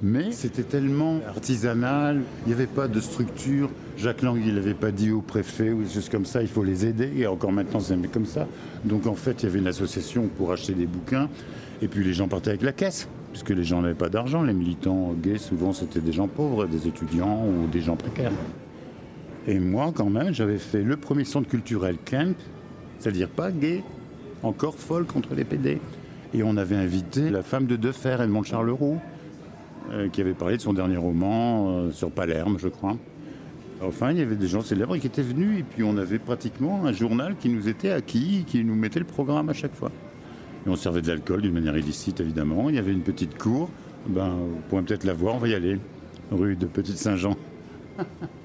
Mais 0.00 0.30
c'était 0.30 0.62
tellement 0.62 1.18
artisanal, 1.28 2.20
il 2.46 2.48
n'y 2.48 2.54
avait 2.54 2.68
pas 2.68 2.86
de 2.86 3.00
structure. 3.00 3.68
Jacques 3.98 4.22
Lang, 4.22 4.40
il 4.46 4.54
n'avait 4.54 4.74
pas 4.74 4.92
dit 4.92 5.10
au 5.10 5.22
préfet 5.22 5.70
ou 5.70 5.82
des 5.82 5.90
choses 5.90 6.08
comme 6.08 6.24
ça, 6.24 6.40
il 6.40 6.48
faut 6.48 6.62
les 6.62 6.86
aider. 6.86 7.10
Et 7.16 7.26
encore 7.26 7.50
maintenant, 7.50 7.80
c'est 7.80 7.96
comme 8.12 8.26
ça. 8.26 8.46
Donc 8.84 9.08
en 9.08 9.14
fait, 9.14 9.42
il 9.42 9.46
y 9.46 9.48
avait 9.48 9.58
une 9.58 9.66
association 9.66 10.28
pour 10.38 10.52
acheter 10.52 10.72
des 10.72 10.86
bouquins. 10.86 11.28
Et 11.82 11.88
puis 11.88 12.04
les 12.04 12.12
gens 12.12 12.28
partaient 12.28 12.50
avec 12.50 12.62
la 12.62 12.72
caisse, 12.72 13.08
puisque 13.32 13.50
les 13.50 13.64
gens 13.64 13.82
n'avaient 13.82 13.94
pas 13.94 14.08
d'argent. 14.08 14.42
Les 14.42 14.54
militants 14.54 15.14
gays, 15.20 15.38
souvent, 15.38 15.72
c'était 15.72 16.00
des 16.00 16.12
gens 16.12 16.28
pauvres, 16.28 16.66
des 16.66 16.86
étudiants 16.86 17.44
ou 17.44 17.66
des 17.66 17.80
gens 17.80 17.96
précaires. 17.96 18.32
Et 19.46 19.58
moi, 19.58 19.92
quand 19.94 20.08
même, 20.08 20.32
j'avais 20.32 20.58
fait 20.58 20.82
le 20.82 20.96
premier 20.96 21.24
centre 21.24 21.48
culturel 21.48 21.96
camp, 22.04 22.34
c'est-à-dire 22.98 23.28
pas 23.28 23.50
gay, 23.50 23.82
encore 24.42 24.76
folle 24.76 25.04
contre 25.04 25.34
les 25.34 25.44
PD. 25.44 25.80
Et 26.34 26.42
on 26.42 26.56
avait 26.56 26.76
invité 26.76 27.28
la 27.30 27.42
femme 27.42 27.66
de 27.66 27.76
Defer, 27.76 28.18
Edmond 28.20 28.44
Charleroux, 28.44 29.00
euh, 29.90 30.08
qui 30.08 30.20
avait 30.20 30.34
parlé 30.34 30.56
de 30.56 30.62
son 30.62 30.72
dernier 30.72 30.96
roman 30.96 31.70
euh, 31.70 31.90
sur 31.90 32.10
Palerme, 32.10 32.56
je 32.58 32.68
crois. 32.68 32.96
Enfin, 33.82 34.12
il 34.12 34.18
y 34.18 34.22
avait 34.22 34.36
des 34.36 34.46
gens 34.46 34.60
célèbres 34.60 34.96
qui 34.96 35.08
étaient 35.08 35.22
venus, 35.22 35.58
et 35.58 35.62
puis 35.64 35.82
on 35.82 35.96
avait 35.96 36.20
pratiquement 36.20 36.86
un 36.86 36.92
journal 36.92 37.34
qui 37.36 37.48
nous 37.48 37.68
était 37.68 37.90
acquis, 37.90 38.44
qui 38.46 38.62
nous 38.62 38.76
mettait 38.76 39.00
le 39.00 39.04
programme 39.04 39.48
à 39.48 39.54
chaque 39.54 39.74
fois. 39.74 39.90
Et 40.64 40.68
on 40.68 40.76
servait 40.76 41.02
de 41.02 41.08
l'alcool 41.08 41.42
d'une 41.42 41.52
manière 41.52 41.76
illicite, 41.76 42.20
évidemment. 42.20 42.68
Il 42.68 42.76
y 42.76 42.78
avait 42.78 42.92
une 42.92 43.02
petite 43.02 43.36
cour. 43.36 43.68
Ben, 44.06 44.28
vous 44.28 44.60
pourrez 44.68 44.82
peut-être 44.82 45.02
la 45.02 45.14
voir, 45.14 45.34
on 45.34 45.38
va 45.38 45.48
y 45.48 45.54
aller. 45.54 45.80
Rue 46.30 46.54
de 46.54 46.66
Petite 46.66 47.04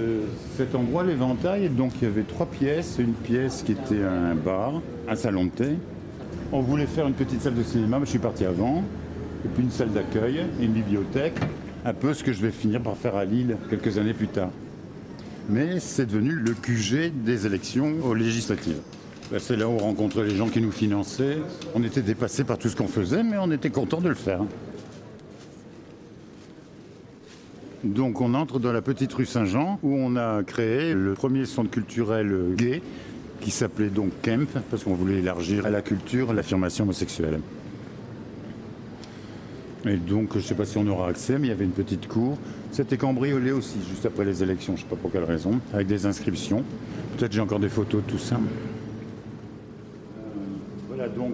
euh, 0.00 0.22
cet 0.56 0.74
endroit, 0.74 1.04
l'éventail, 1.04 1.68
donc 1.68 1.92
il 2.00 2.04
y 2.04 2.06
avait 2.06 2.22
trois 2.22 2.46
pièces. 2.46 2.96
Une 2.98 3.12
pièce 3.12 3.62
qui 3.62 3.72
était 3.72 4.02
un 4.02 4.34
bar, 4.34 4.80
un 5.08 5.16
salon 5.16 5.44
de 5.44 5.50
thé. 5.50 5.76
On 6.52 6.60
voulait 6.60 6.86
faire 6.86 7.06
une 7.06 7.14
petite 7.14 7.42
salle 7.42 7.54
de 7.54 7.62
cinéma, 7.62 7.98
mais 7.98 8.06
je 8.06 8.10
suis 8.10 8.18
parti 8.18 8.44
avant. 8.44 8.82
Et 9.44 9.48
puis 9.48 9.62
une 9.62 9.70
salle 9.70 9.90
d'accueil 9.90 10.44
une 10.60 10.72
bibliothèque. 10.72 11.38
Un 11.84 11.94
peu 11.94 12.12
ce 12.12 12.22
que 12.22 12.32
je 12.32 12.42
vais 12.42 12.50
finir 12.50 12.82
par 12.82 12.96
faire 12.96 13.16
à 13.16 13.24
Lille 13.24 13.56
quelques 13.70 13.98
années 13.98 14.12
plus 14.12 14.28
tard. 14.28 14.50
Mais 15.48 15.80
c'est 15.80 16.06
devenu 16.06 16.32
le 16.32 16.52
QG 16.52 17.12
des 17.24 17.46
élections 17.46 17.94
aux 18.04 18.14
législatives. 18.14 18.80
Ben, 19.30 19.38
c'est 19.38 19.56
là 19.56 19.68
où 19.68 19.72
on 19.72 19.78
rencontrait 19.78 20.24
les 20.24 20.36
gens 20.36 20.48
qui 20.48 20.60
nous 20.60 20.72
finançaient. 20.72 21.38
On 21.74 21.82
était 21.84 22.02
dépassés 22.02 22.44
par 22.44 22.58
tout 22.58 22.68
ce 22.68 22.76
qu'on 22.76 22.88
faisait, 22.88 23.22
mais 23.22 23.36
on 23.40 23.50
était 23.50 23.70
content 23.70 24.00
de 24.00 24.08
le 24.08 24.14
faire. 24.14 24.40
Donc 27.84 28.20
on 28.20 28.34
entre 28.34 28.58
dans 28.58 28.72
la 28.72 28.82
petite 28.82 29.12
rue 29.14 29.24
Saint-Jean 29.24 29.78
où 29.82 29.94
on 29.94 30.16
a 30.16 30.42
créé 30.42 30.92
le 30.92 31.14
premier 31.14 31.46
centre 31.46 31.70
culturel 31.70 32.54
gay 32.54 32.82
qui 33.40 33.50
s'appelait 33.50 33.88
donc 33.88 34.10
Kemp 34.20 34.50
parce 34.70 34.84
qu'on 34.84 34.94
voulait 34.94 35.20
élargir 35.20 35.64
à 35.64 35.70
la 35.70 35.80
culture 35.80 36.34
l'affirmation 36.34 36.84
homosexuelle. 36.84 37.40
Et 39.86 39.96
donc 39.96 40.32
je 40.32 40.38
ne 40.38 40.42
sais 40.42 40.54
pas 40.54 40.66
si 40.66 40.76
on 40.76 40.86
aura 40.88 41.08
accès, 41.08 41.38
mais 41.38 41.46
il 41.46 41.50
y 41.50 41.52
avait 41.52 41.64
une 41.64 41.70
petite 41.70 42.06
cour. 42.06 42.36
C'était 42.70 42.98
cambriolé 42.98 43.50
aussi 43.50 43.78
juste 43.88 44.04
après 44.04 44.26
les 44.26 44.42
élections, 44.42 44.76
je 44.76 44.82
ne 44.82 44.88
sais 44.88 44.94
pas 44.94 45.00
pour 45.00 45.10
quelle 45.10 45.24
raison, 45.24 45.58
avec 45.72 45.86
des 45.86 46.04
inscriptions. 46.04 46.62
Peut-être 47.16 47.32
j'ai 47.32 47.40
encore 47.40 47.60
des 47.60 47.70
photos 47.70 48.02
de 48.04 48.10
tout 48.10 48.18
ça. 48.18 48.36
Euh, 48.36 48.38
voilà 50.88 51.08
donc, 51.08 51.32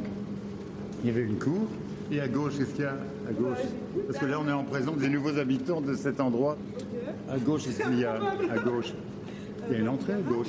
il 1.03 1.09
y 1.09 1.11
avait 1.11 1.25
une 1.25 1.39
cour. 1.39 1.67
Et 2.13 2.21
à 2.21 2.29
gauche, 2.29 2.53
qu'est-ce 2.57 2.71
qu'il 2.71 2.85
y 2.85 2.87
a 2.87 2.97
À 3.29 3.33
gauche 3.33 3.59
Parce 4.07 4.19
que 4.19 4.27
là, 4.27 4.39
on 4.41 4.49
est 4.49 4.53
en 4.53 4.65
présence 4.65 4.97
des 4.99 5.09
nouveaux 5.09 5.37
habitants 5.39 5.81
de 5.81 5.95
cet 5.95 6.21
endroit. 6.21 6.57
À 7.31 7.39
gauche, 7.39 7.65
qu'est-ce 7.65 7.83
qu'il 7.83 7.99
y 7.99 8.05
a 8.05 8.15
À 8.51 8.59
gauche. 8.59 8.93
Il 9.69 9.73
y 9.75 9.77
a 9.77 9.81
une 9.81 9.89
entrée 9.89 10.13
à 10.15 10.21
gauche. 10.21 10.49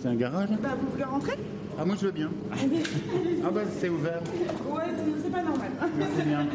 C'est 0.00 0.08
un 0.08 0.14
garage 0.14 0.50
Bah, 0.62 0.76
vous 0.80 0.90
voulez 0.92 1.04
rentrer? 1.04 1.34
Ah, 1.80 1.84
moi, 1.84 1.96
je 2.00 2.06
veux 2.06 2.12
bien. 2.12 2.30
Ah, 3.44 3.50
bah, 3.52 3.62
c'est 3.78 3.88
ouvert. 3.88 4.20
Ouais, 4.70 4.82
c'est- 4.96 5.22
c'est 5.24 5.30
pas 5.32 5.42
normal. 5.42 5.70
Merci 5.98 6.22
bien. 6.26 6.46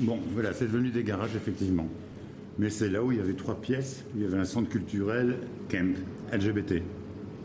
Bon, 0.00 0.18
voilà, 0.32 0.52
c'est 0.52 0.66
devenu 0.66 0.90
des 0.90 1.02
garages, 1.04 1.36
effectivement. 1.36 1.86
Mais 2.58 2.70
c'est 2.70 2.88
là 2.88 3.02
où 3.02 3.12
il 3.12 3.18
y 3.18 3.20
avait 3.20 3.32
trois 3.34 3.54
pièces. 3.60 4.04
où 4.14 4.18
Il 4.18 4.22
y 4.24 4.26
avait 4.26 4.38
un 4.38 4.44
centre 4.44 4.68
culturel 4.68 5.36
camp 5.70 5.94
LGBT. 6.32 6.82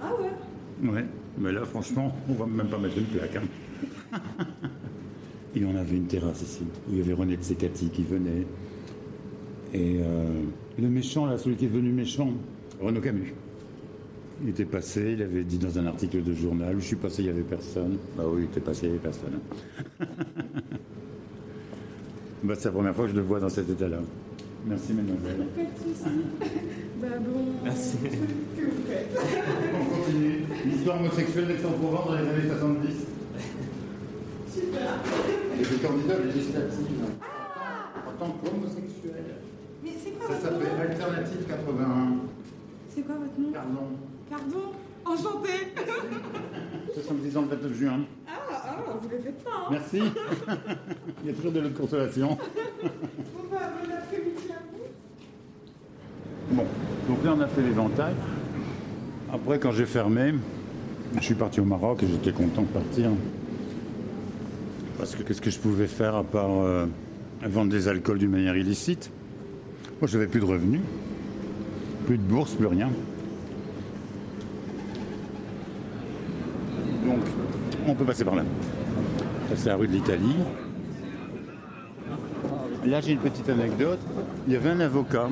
Ah 0.01 0.11
ouais? 0.19 0.89
Ouais, 0.89 1.05
mais 1.39 1.51
là, 1.51 1.63
franchement, 1.65 2.13
on 2.29 2.33
va 2.33 2.45
même 2.45 2.67
pas 2.67 2.77
mettre 2.77 2.97
une 2.97 3.05
plaque. 3.05 3.35
hein. 3.37 4.17
Et 5.55 5.65
on 5.65 5.75
avait 5.75 5.95
une 5.97 6.05
terrasse 6.07 6.41
ici, 6.41 6.63
où 6.87 6.91
il 6.93 6.99
y 6.99 7.01
avait 7.01 7.13
René 7.13 7.35
Tsekati 7.35 7.89
qui 7.89 8.03
venait. 8.03 8.45
Et 9.73 9.99
euh, 10.01 10.43
le 10.77 10.89
méchant, 10.89 11.25
là, 11.25 11.37
celui 11.37 11.55
qui 11.55 11.65
est 11.65 11.69
devenu 11.69 11.91
méchant, 11.91 12.31
Renaud 12.81 13.01
Camus. 13.01 13.33
Il 14.41 14.49
était 14.49 14.65
passé, 14.65 15.13
il 15.17 15.21
avait 15.21 15.43
dit 15.43 15.57
dans 15.57 15.77
un 15.79 15.85
article 15.87 16.23
de 16.23 16.33
journal, 16.33 16.75
je 16.79 16.85
suis 16.85 16.95
passé, 16.95 17.23
il 17.23 17.25
n'y 17.25 17.31
avait 17.31 17.41
personne. 17.43 17.97
Bah 18.15 18.23
oui, 18.27 18.43
il 18.43 18.45
était 18.45 18.61
passé, 18.61 18.85
il 18.85 18.91
n'y 18.91 18.95
avait 18.95 19.03
personne. 19.03 19.39
bah, 22.43 22.53
c'est 22.57 22.65
la 22.65 22.71
première 22.71 22.95
fois 22.95 23.05
que 23.05 23.11
je 23.11 23.15
le 23.17 23.21
vois 23.21 23.39
dans 23.39 23.49
cet 23.49 23.69
état-là. 23.69 23.99
Merci, 24.65 24.93
mademoiselle. 24.93 25.47
Pas 25.55 25.61
de 25.61 25.67
soucis. 25.77 26.25
bah 27.01 27.07
bon. 27.19 27.45
Merci. 27.63 27.97
Que 27.97 28.65
vous 28.65 28.83
faites 28.87 29.17
On 29.73 29.85
continue. 29.85 30.43
L'histoire 30.65 30.99
homosexuelle 30.99 31.47
d'Aix-en-Provence 31.47 32.05
dans 32.07 32.13
les 32.13 32.27
années 32.29 32.49
70. 32.49 33.05
Super. 34.53 34.89
Et 35.59 35.63
le 35.63 35.87
candidat 35.87 36.19
législatif 36.25 36.87
en 38.07 38.11
tant 38.19 38.31
qu'homosexuel. 38.31 39.25
Mais 39.83 39.91
c'est 40.03 40.11
quoi 40.11 40.27
Ça 40.27 40.33
votre 40.33 40.43
s'appelle 40.43 40.75
nom? 40.75 40.81
Alternative 40.81 41.45
81. 41.47 42.17
C'est 42.93 43.01
quoi 43.01 43.15
votre 43.15 43.39
nom? 43.39 43.51
Pardon. 43.51 43.87
Pardon 44.29 44.71
Enchanté 45.05 45.49
70 46.93 47.37
ans 47.37 47.41
le 47.43 47.47
29 47.47 47.73
juin. 47.73 47.99
Ah, 48.27 48.31
ah, 48.51 48.97
vous 49.01 49.09
les 49.09 49.19
faites 49.19 49.43
pas, 49.43 49.49
hein 49.51 49.67
Merci. 49.71 50.01
Il 51.23 51.27
y 51.27 51.31
a 51.31 51.33
toujours 51.33 51.51
de 51.51 51.59
l'autre 51.61 51.77
consolation. 51.79 52.29
Bon 52.29 52.37
bah, 53.49 53.57
bon 53.81 53.91
après-midi 53.91 54.51
à 54.51 54.59
vous. 54.71 54.83
Bon, 56.51 56.65
donc 57.07 57.23
là 57.23 57.35
on 57.37 57.41
a 57.41 57.47
fait 57.47 57.61
l'éventail. 57.61 58.13
Après, 59.31 59.59
quand 59.59 59.71
j'ai 59.71 59.85
fermé, 59.85 60.33
je 61.15 61.23
suis 61.23 61.35
parti 61.35 61.59
au 61.59 61.65
Maroc 61.65 62.01
et 62.01 62.07
j'étais 62.07 62.31
content 62.31 62.63
de 62.63 62.67
partir. 62.67 63.11
Parce 64.97 65.15
que 65.15 65.21
qu'est-ce 65.21 65.41
que 65.41 65.51
je 65.51 65.59
pouvais 65.59 65.85
faire 65.85 66.15
à 66.15 66.23
part 66.23 66.49
euh, 66.49 66.87
vendre 67.43 67.69
des 67.69 67.87
alcools 67.87 68.17
d'une 68.17 68.31
manière 68.31 68.57
illicite? 68.57 69.11
Moi, 70.01 70.07
je 70.07 70.17
n'avais 70.17 70.29
plus 70.29 70.39
de 70.39 70.45
revenus, 70.45 70.81
plus 72.07 72.17
de 72.17 72.23
bourse, 72.23 72.53
plus 72.53 72.67
rien. 72.67 72.89
Donc, 77.05 77.19
on 77.87 77.93
peut 77.93 78.05
passer 78.05 78.25
par 78.25 78.35
là. 78.35 78.43
C'est 79.55 79.69
la 79.69 79.75
rue 79.75 79.87
de 79.87 79.93
l'Italie. 79.93 80.35
Là, 82.85 83.01
j'ai 83.01 83.11
une 83.11 83.19
petite 83.19 83.49
anecdote. 83.49 83.99
Il 84.47 84.53
y 84.53 84.55
avait 84.55 84.69
un 84.69 84.79
avocat. 84.79 85.29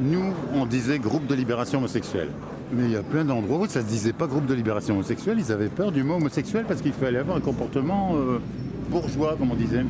Nous, 0.00 0.32
on 0.54 0.66
disait 0.66 0.98
groupe 0.98 1.26
de 1.26 1.34
libération 1.34 1.78
homosexuelle. 1.78 2.28
Mais 2.72 2.84
il 2.84 2.90
y 2.90 2.96
a 2.96 3.02
plein 3.02 3.24
d'endroits 3.24 3.58
où 3.58 3.66
ça 3.66 3.80
ne 3.80 3.84
se 3.84 3.90
disait 3.90 4.12
pas 4.12 4.26
groupe 4.26 4.46
de 4.46 4.54
libération 4.54 4.94
homosexuelle. 4.94 5.38
Ils 5.38 5.52
avaient 5.52 5.68
peur 5.68 5.92
du 5.92 6.02
mot 6.02 6.14
homosexuel 6.14 6.64
parce 6.66 6.80
qu'il 6.80 6.92
fallait 6.92 7.18
avoir 7.18 7.36
un 7.36 7.40
comportement 7.40 8.16
euh, 8.16 8.38
bourgeois, 8.90 9.36
comme 9.38 9.52
on 9.52 9.56
disait. 9.56 9.84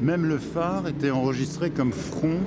Même 0.00 0.26
le 0.26 0.38
phare 0.38 0.86
était 0.86 1.10
enregistré 1.10 1.70
comme 1.70 1.92
front 1.92 2.38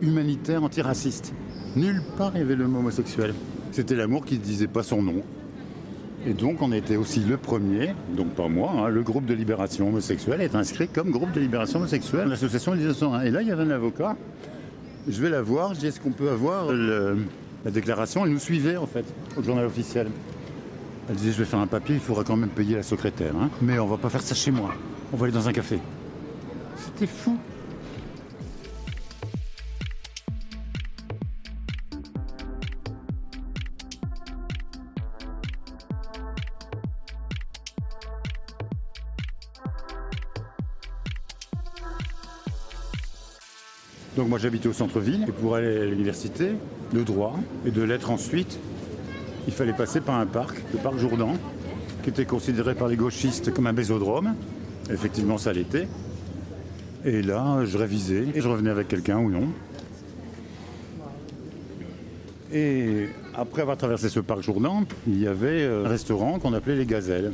humanitaire 0.00 0.62
antiraciste. 0.62 1.34
Nulle 1.76 2.02
part 2.16 2.32
il 2.34 2.38
y 2.38 2.42
avait 2.42 2.56
le 2.56 2.68
mot 2.68 2.78
homosexuel. 2.78 3.34
C'était 3.72 3.96
l'amour 3.96 4.24
qui 4.24 4.38
ne 4.38 4.42
disait 4.42 4.68
pas 4.68 4.82
son 4.82 5.02
nom. 5.02 5.22
Et 6.26 6.32
donc 6.32 6.62
on 6.62 6.72
était 6.72 6.96
aussi 6.96 7.20
le 7.20 7.36
premier, 7.36 7.94
donc 8.16 8.28
pas 8.28 8.48
moi, 8.48 8.70
hein, 8.74 8.88
le 8.88 9.02
groupe 9.02 9.26
de 9.26 9.34
libération 9.34 9.88
homosexuelle 9.88 10.40
est 10.40 10.54
inscrit 10.54 10.88
comme 10.88 11.10
groupe 11.10 11.32
de 11.32 11.40
libération 11.40 11.80
homosexuelle, 11.80 12.28
l'association 12.28 12.74
1901. 12.74 13.20
Et 13.22 13.30
là 13.30 13.42
il 13.42 13.48
y 13.48 13.50
avait 13.50 13.64
un 13.64 13.70
avocat, 13.70 14.16
je 15.08 15.20
vais 15.22 15.30
la 15.30 15.42
voir, 15.42 15.74
je 15.74 15.80
dis 15.80 15.86
est-ce 15.86 16.00
qu'on 16.00 16.10
peut 16.12 16.30
avoir 16.30 16.72
le- 16.72 17.18
la 17.64 17.70
déclaration? 17.70 18.24
Elle 18.24 18.32
nous 18.32 18.38
suivait 18.38 18.76
en 18.76 18.86
fait 18.86 19.04
au 19.36 19.42
journal 19.42 19.64
officiel. 19.66 20.08
Elle 21.08 21.16
disait 21.16 21.32
je 21.32 21.38
vais 21.38 21.44
faire 21.44 21.58
un 21.60 21.66
papier, 21.66 21.94
il 21.96 22.00
faudra 22.00 22.24
quand 22.24 22.36
même 22.36 22.48
payer 22.50 22.76
la 22.76 22.82
secrétaire. 22.82 23.34
hein. 23.36 23.50
Mais 23.60 23.78
on 23.78 23.86
va 23.86 23.96
pas 23.98 24.08
faire 24.08 24.22
ça 24.22 24.34
chez 24.34 24.50
moi, 24.50 24.70
on 25.12 25.16
va 25.16 25.24
aller 25.26 25.34
dans 25.34 25.48
un 25.48 25.52
café. 25.52 25.78
C'était 26.76 27.06
fou. 27.06 27.38
Moi 44.34 44.40
j'habitais 44.40 44.66
au 44.66 44.72
centre-ville 44.72 45.26
et 45.28 45.30
pour 45.30 45.54
aller 45.54 45.82
à 45.82 45.84
l'université, 45.84 46.54
le 46.92 47.04
droit 47.04 47.38
et 47.64 47.70
de 47.70 47.82
l'être 47.82 48.10
ensuite, 48.10 48.58
il 49.46 49.52
fallait 49.52 49.72
passer 49.72 50.00
par 50.00 50.16
un 50.16 50.26
parc, 50.26 50.56
le 50.72 50.80
parc 50.80 50.98
Jourdan, 50.98 51.34
qui 52.02 52.10
était 52.10 52.24
considéré 52.24 52.74
par 52.74 52.88
les 52.88 52.96
gauchistes 52.96 53.54
comme 53.54 53.68
un 53.68 53.72
bésodrome. 53.72 54.34
Effectivement 54.90 55.38
ça 55.38 55.52
l'était. 55.52 55.86
Et 57.04 57.22
là 57.22 57.64
je 57.64 57.78
révisais 57.78 58.24
et 58.34 58.40
je 58.40 58.48
revenais 58.48 58.70
avec 58.70 58.88
quelqu'un 58.88 59.18
ou 59.18 59.30
non. 59.30 59.46
Et 62.52 63.06
après 63.36 63.62
avoir 63.62 63.76
traversé 63.76 64.08
ce 64.08 64.18
parc 64.18 64.42
Jourdan, 64.42 64.82
il 65.06 65.20
y 65.20 65.28
avait 65.28 65.62
euh, 65.62 65.84
un 65.84 65.88
restaurant 65.88 66.40
qu'on 66.40 66.54
appelait 66.54 66.74
les 66.74 66.86
Gazelles. 66.86 67.30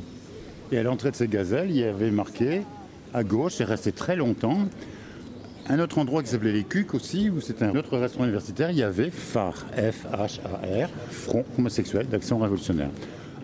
Et 0.70 0.76
à 0.76 0.82
l'entrée 0.82 1.12
de 1.12 1.16
ces 1.16 1.28
Gazelles, 1.28 1.70
il 1.70 1.76
y 1.76 1.84
avait 1.84 2.10
marqué 2.10 2.60
à 3.14 3.24
gauche, 3.24 3.58
et 3.62 3.64
resté 3.64 3.90
très 3.90 4.16
longtemps, 4.16 4.68
un 5.70 5.78
autre 5.78 5.98
endroit 5.98 6.22
qui 6.24 6.30
s'appelait 6.30 6.52
les 6.52 6.64
Cucs 6.64 6.94
aussi, 6.94 7.30
où 7.30 7.40
c'était 7.40 7.64
un 7.64 7.76
autre 7.76 7.96
restaurant 7.96 8.24
universitaire, 8.24 8.72
il 8.72 8.78
y 8.78 8.83
avait 8.83 9.11
FAR, 9.11 9.54
F-H-A-R, 9.76 10.88
Front 11.11 11.44
homosexuel 11.56 12.09
d'action 12.09 12.38
révolutionnaire. 12.40 12.90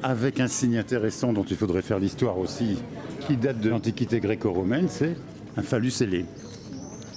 Avec 0.02 0.40
un 0.40 0.48
signe 0.48 0.76
intéressant 0.76 1.32
dont 1.32 1.44
il 1.44 1.56
faudrait 1.56 1.82
faire 1.82 2.00
l'histoire 2.00 2.36
aussi, 2.38 2.78
qui 3.20 3.36
date 3.36 3.60
de 3.60 3.70
l'Antiquité 3.70 4.18
gréco-romaine, 4.18 4.88
c'est 4.88 5.16
un 5.56 5.62
phallus 5.62 5.92
ailé. 6.00 6.24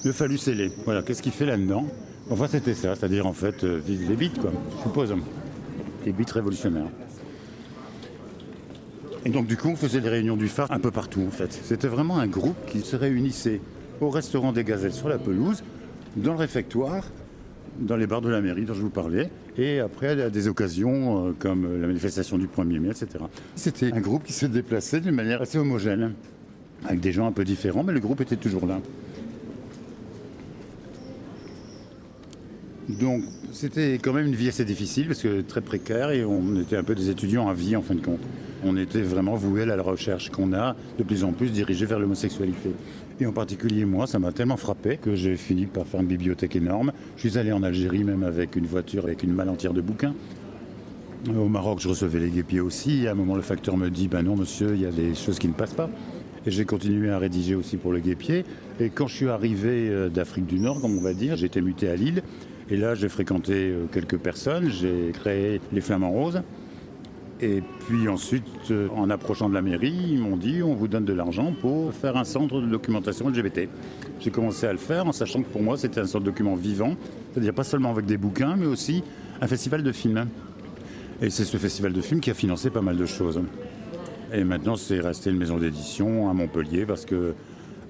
Le 0.06 0.12
phallus 0.12 0.42
ailé, 0.48 0.72
voilà, 0.86 1.02
qu'est-ce 1.02 1.24
qu'il 1.24 1.32
fait 1.32 1.48
là-dedans? 1.48 1.88
Enfin, 2.30 2.46
c'était 2.48 2.76
ça, 2.76 2.94
c'est-à-dire 2.96 3.26
en 3.26 3.34
fait, 3.34 3.64
euh, 3.64 3.82
les 3.88 4.16
bites, 4.16 4.40
quoi, 4.40 4.52
je 4.78 4.84
suppose. 4.84 5.16
Les 6.06 6.12
bites 6.12 6.32
révolutionnaires. 6.32 6.92
Et 9.26 9.32
donc 9.32 9.48
du 9.48 9.58
coup, 9.58 9.70
on 9.70 9.76
faisait 9.76 10.02
des 10.02 10.10
réunions 10.10 10.38
du 10.38 10.48
phare 10.48 10.72
un 10.72 10.80
peu 10.80 10.92
partout 10.92 11.24
en 11.28 11.32
fait. 11.32 11.52
C'était 11.52 11.90
vraiment 11.90 12.20
un 12.20 12.28
groupe 12.28 12.56
qui 12.68 12.82
se 12.82 12.96
réunissait 12.96 13.60
au 14.02 14.10
restaurant 14.10 14.52
des 14.52 14.64
Gazelles 14.64 14.94
sur 14.94 15.10
la 15.10 15.18
pelouse, 15.18 15.64
dans 16.16 16.34
le 16.34 16.40
réfectoire, 16.40 17.06
dans 17.80 17.96
les 17.96 18.08
bars 18.08 18.22
de 18.22 18.30
la 18.30 18.42
mairie 18.42 18.66
dont 18.66 18.74
je 18.74 18.82
vous 18.82 18.90
parlais, 18.90 19.30
et 19.58 19.80
après 19.80 20.22
à 20.22 20.30
des 20.30 20.48
occasions 20.48 21.28
euh, 21.28 21.32
comme 21.38 21.82
la 21.82 21.88
manifestation 21.88 22.38
du 22.38 22.48
1er 22.48 22.80
mai, 22.80 22.90
etc. 22.90 23.08
C'était 23.56 23.94
un 23.94 24.02
groupe 24.02 24.24
qui 24.24 24.34
se 24.34 24.46
déplaçait 24.46 25.02
d'une 25.02 25.16
manière 25.16 25.42
assez 25.42 25.58
homogène, 25.58 26.14
avec 26.86 27.00
des 27.00 27.12
gens 27.12 27.28
un 27.28 27.32
peu 27.32 27.44
différents, 27.44 27.84
mais 27.84 27.94
le 27.94 28.00
groupe 28.00 28.22
était 28.22 28.38
toujours 28.38 28.66
là. 28.66 28.80
Donc 32.90 33.24
c'était 33.52 34.00
quand 34.02 34.14
même 34.14 34.26
une 34.26 34.36
vie 34.36 34.48
assez 34.48 34.66
difficile 34.66 35.08
parce 35.08 35.22
que 35.22 35.42
très 35.42 35.62
précaire 35.62 36.10
et 36.10 36.26
on 36.26 36.60
était 36.60 36.76
un 36.76 36.84
peu 36.84 36.96
des 36.96 37.10
étudiants 37.12 37.48
à 37.48 37.54
vie 37.54 37.76
en 37.76 37.84
fin 37.84 37.94
de 37.94 38.02
compte. 38.02 38.22
On 38.64 38.76
était 38.78 39.02
vraiment 39.02 39.36
voués 39.36 39.62
à 39.62 39.66
la 39.68 39.82
recherche 39.84 40.32
qu'on 40.32 40.54
a 40.54 40.76
de 40.98 41.04
plus 41.04 41.24
en 41.24 41.32
plus 41.32 41.52
dirigée 41.52 41.86
vers 41.86 42.00
l'homosexualité. 42.00 42.72
Et 43.22 43.26
en 43.26 43.34
particulier 43.34 43.84
moi, 43.84 44.08
ça 44.08 44.18
m'a 44.18 44.32
tellement 44.32 44.56
frappé 44.56 44.98
que 44.98 45.14
j'ai 45.14 45.36
fini 45.36 45.66
par 45.66 45.86
faire 45.86 46.00
une 46.00 46.08
bibliothèque 46.08 46.56
énorme. 46.56 46.94
Je 47.18 47.28
suis 47.28 47.38
allé 47.38 47.52
en 47.52 47.64
Algérie 47.64 48.04
même 48.04 48.24
avec 48.24 48.56
une 48.56 48.66
voiture 48.66 49.04
avec 49.04 49.24
une 49.24 49.34
malle 49.34 49.50
entière 49.50 49.74
de 49.74 49.82
bouquins. 49.82 50.14
Au 51.28 51.50
Maroc, 51.50 51.80
je 51.82 51.90
recevais 51.90 52.20
les 52.20 52.30
guépiers 52.30 52.62
aussi. 52.62 53.06
À 53.08 53.12
un 53.12 53.16
moment, 53.16 53.36
le 53.36 53.42
facteur 53.42 53.76
me 53.76 53.90
dit 53.90 54.08
Ben 54.08 54.24
non, 54.24 54.38
monsieur, 54.38 54.74
il 54.74 54.82
y 54.82 54.86
a 54.86 54.92
des 54.92 55.16
choses 55.16 55.38
qui 55.38 55.50
ne 55.50 55.54
passent 55.54 55.74
pas. 55.74 55.90
Et 56.46 56.52
j'ai 56.52 56.64
continué 56.64 57.10
à 57.10 57.20
rédiger 57.20 57.56
aussi 57.56 57.76
pour 57.76 57.92
le 57.92 58.00
guépier. 58.00 58.46
Et 58.80 58.90
quand 58.90 59.08
je 59.08 59.16
suis 59.16 59.28
arrivé 59.28 59.90
euh, 59.90 60.08
d'Afrique 60.08 60.46
du 60.46 60.58
Nord, 60.58 60.80
comme 60.80 60.98
on 60.98 61.02
va 61.02 61.14
dire, 61.14 61.44
été 61.44 61.60
muté 61.60 61.90
à 61.90 61.98
Lille. 61.98 62.24
Et 62.72 62.78
là, 62.78 62.96
j'ai 62.96 63.10
fréquenté 63.10 63.54
euh, 63.54 63.86
quelques 63.92 64.18
personnes. 64.18 64.70
J'ai 64.70 65.12
créé 65.12 65.60
les 65.74 65.82
Flamants 65.82 66.12
Roses. 66.12 66.42
Et 67.42 67.64
puis 67.88 68.10
ensuite, 68.10 68.44
euh, 68.72 68.90
en 68.94 69.10
approchant 69.10 69.48
de 69.48 69.54
la 69.54 69.62
mairie, 69.62 69.96
ils 70.10 70.20
m'ont 70.20 70.36
dit 70.36 70.62
on 70.62 70.74
vous 70.74 70.90
donne 70.90 71.06
de 71.06 71.14
l'argent 71.14 71.54
pour 71.62 71.94
faire 71.94 72.18
un 72.18 72.26
centre 72.26 72.60
de 72.60 72.66
documentation 72.66 73.30
LGBT. 73.30 73.70
J'ai 74.20 74.30
commencé 74.30 74.68
à 74.68 74.74
le 74.74 74.78
faire 74.78 75.08
en 75.08 75.14
sachant 75.14 75.42
que 75.42 75.48
pour 75.48 75.64
moi 75.64 75.78
c'était 75.78 76.02
un 76.02 76.06
centre 76.06 76.26
de 76.26 76.30
document 76.32 76.56
vivant, 76.56 76.96
c'est-à-dire 77.32 77.54
pas 77.54 77.64
seulement 77.64 77.92
avec 77.92 78.06
des 78.06 78.18
bouquins, 78.18 78.58
mais 78.58 78.66
aussi 78.66 79.04
un 79.40 79.48
festival 79.48 79.84
de 79.84 79.92
films. 79.94 80.28
Et 81.22 81.30
c'est 81.30 81.46
ce 81.46 81.56
festival 81.56 81.94
de 81.94 82.02
films 82.02 82.20
qui 82.20 82.30
a 82.30 82.34
financé 82.34 82.70
pas 82.70 82.82
mal 82.82 82.98
de 82.98 83.06
choses. 83.06 83.42
Et 84.34 84.44
maintenant, 84.44 84.76
c'est 84.76 85.00
resté 85.00 85.30
une 85.30 85.38
maison 85.38 85.58
d'édition 85.58 86.30
à 86.30 86.34
Montpellier 86.34 86.86
parce 86.86 87.06
que 87.06 87.34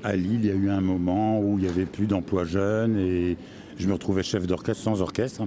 à 0.04 0.16
Lille, 0.16 0.42
il 0.44 0.46
y 0.46 0.52
a 0.52 0.56
eu 0.56 0.70
un 0.70 0.82
moment 0.82 1.40
où 1.40 1.58
il 1.58 1.64
n'y 1.64 1.70
avait 1.70 1.86
plus 1.86 2.06
d'emplois 2.06 2.46
jeunes 2.46 2.98
et 2.98 3.36
je 3.78 3.88
me 3.88 3.94
retrouvais 3.94 4.24
chef 4.24 4.46
d'orchestre 4.46 4.84
sans 4.84 5.02
orchestre. 5.02 5.44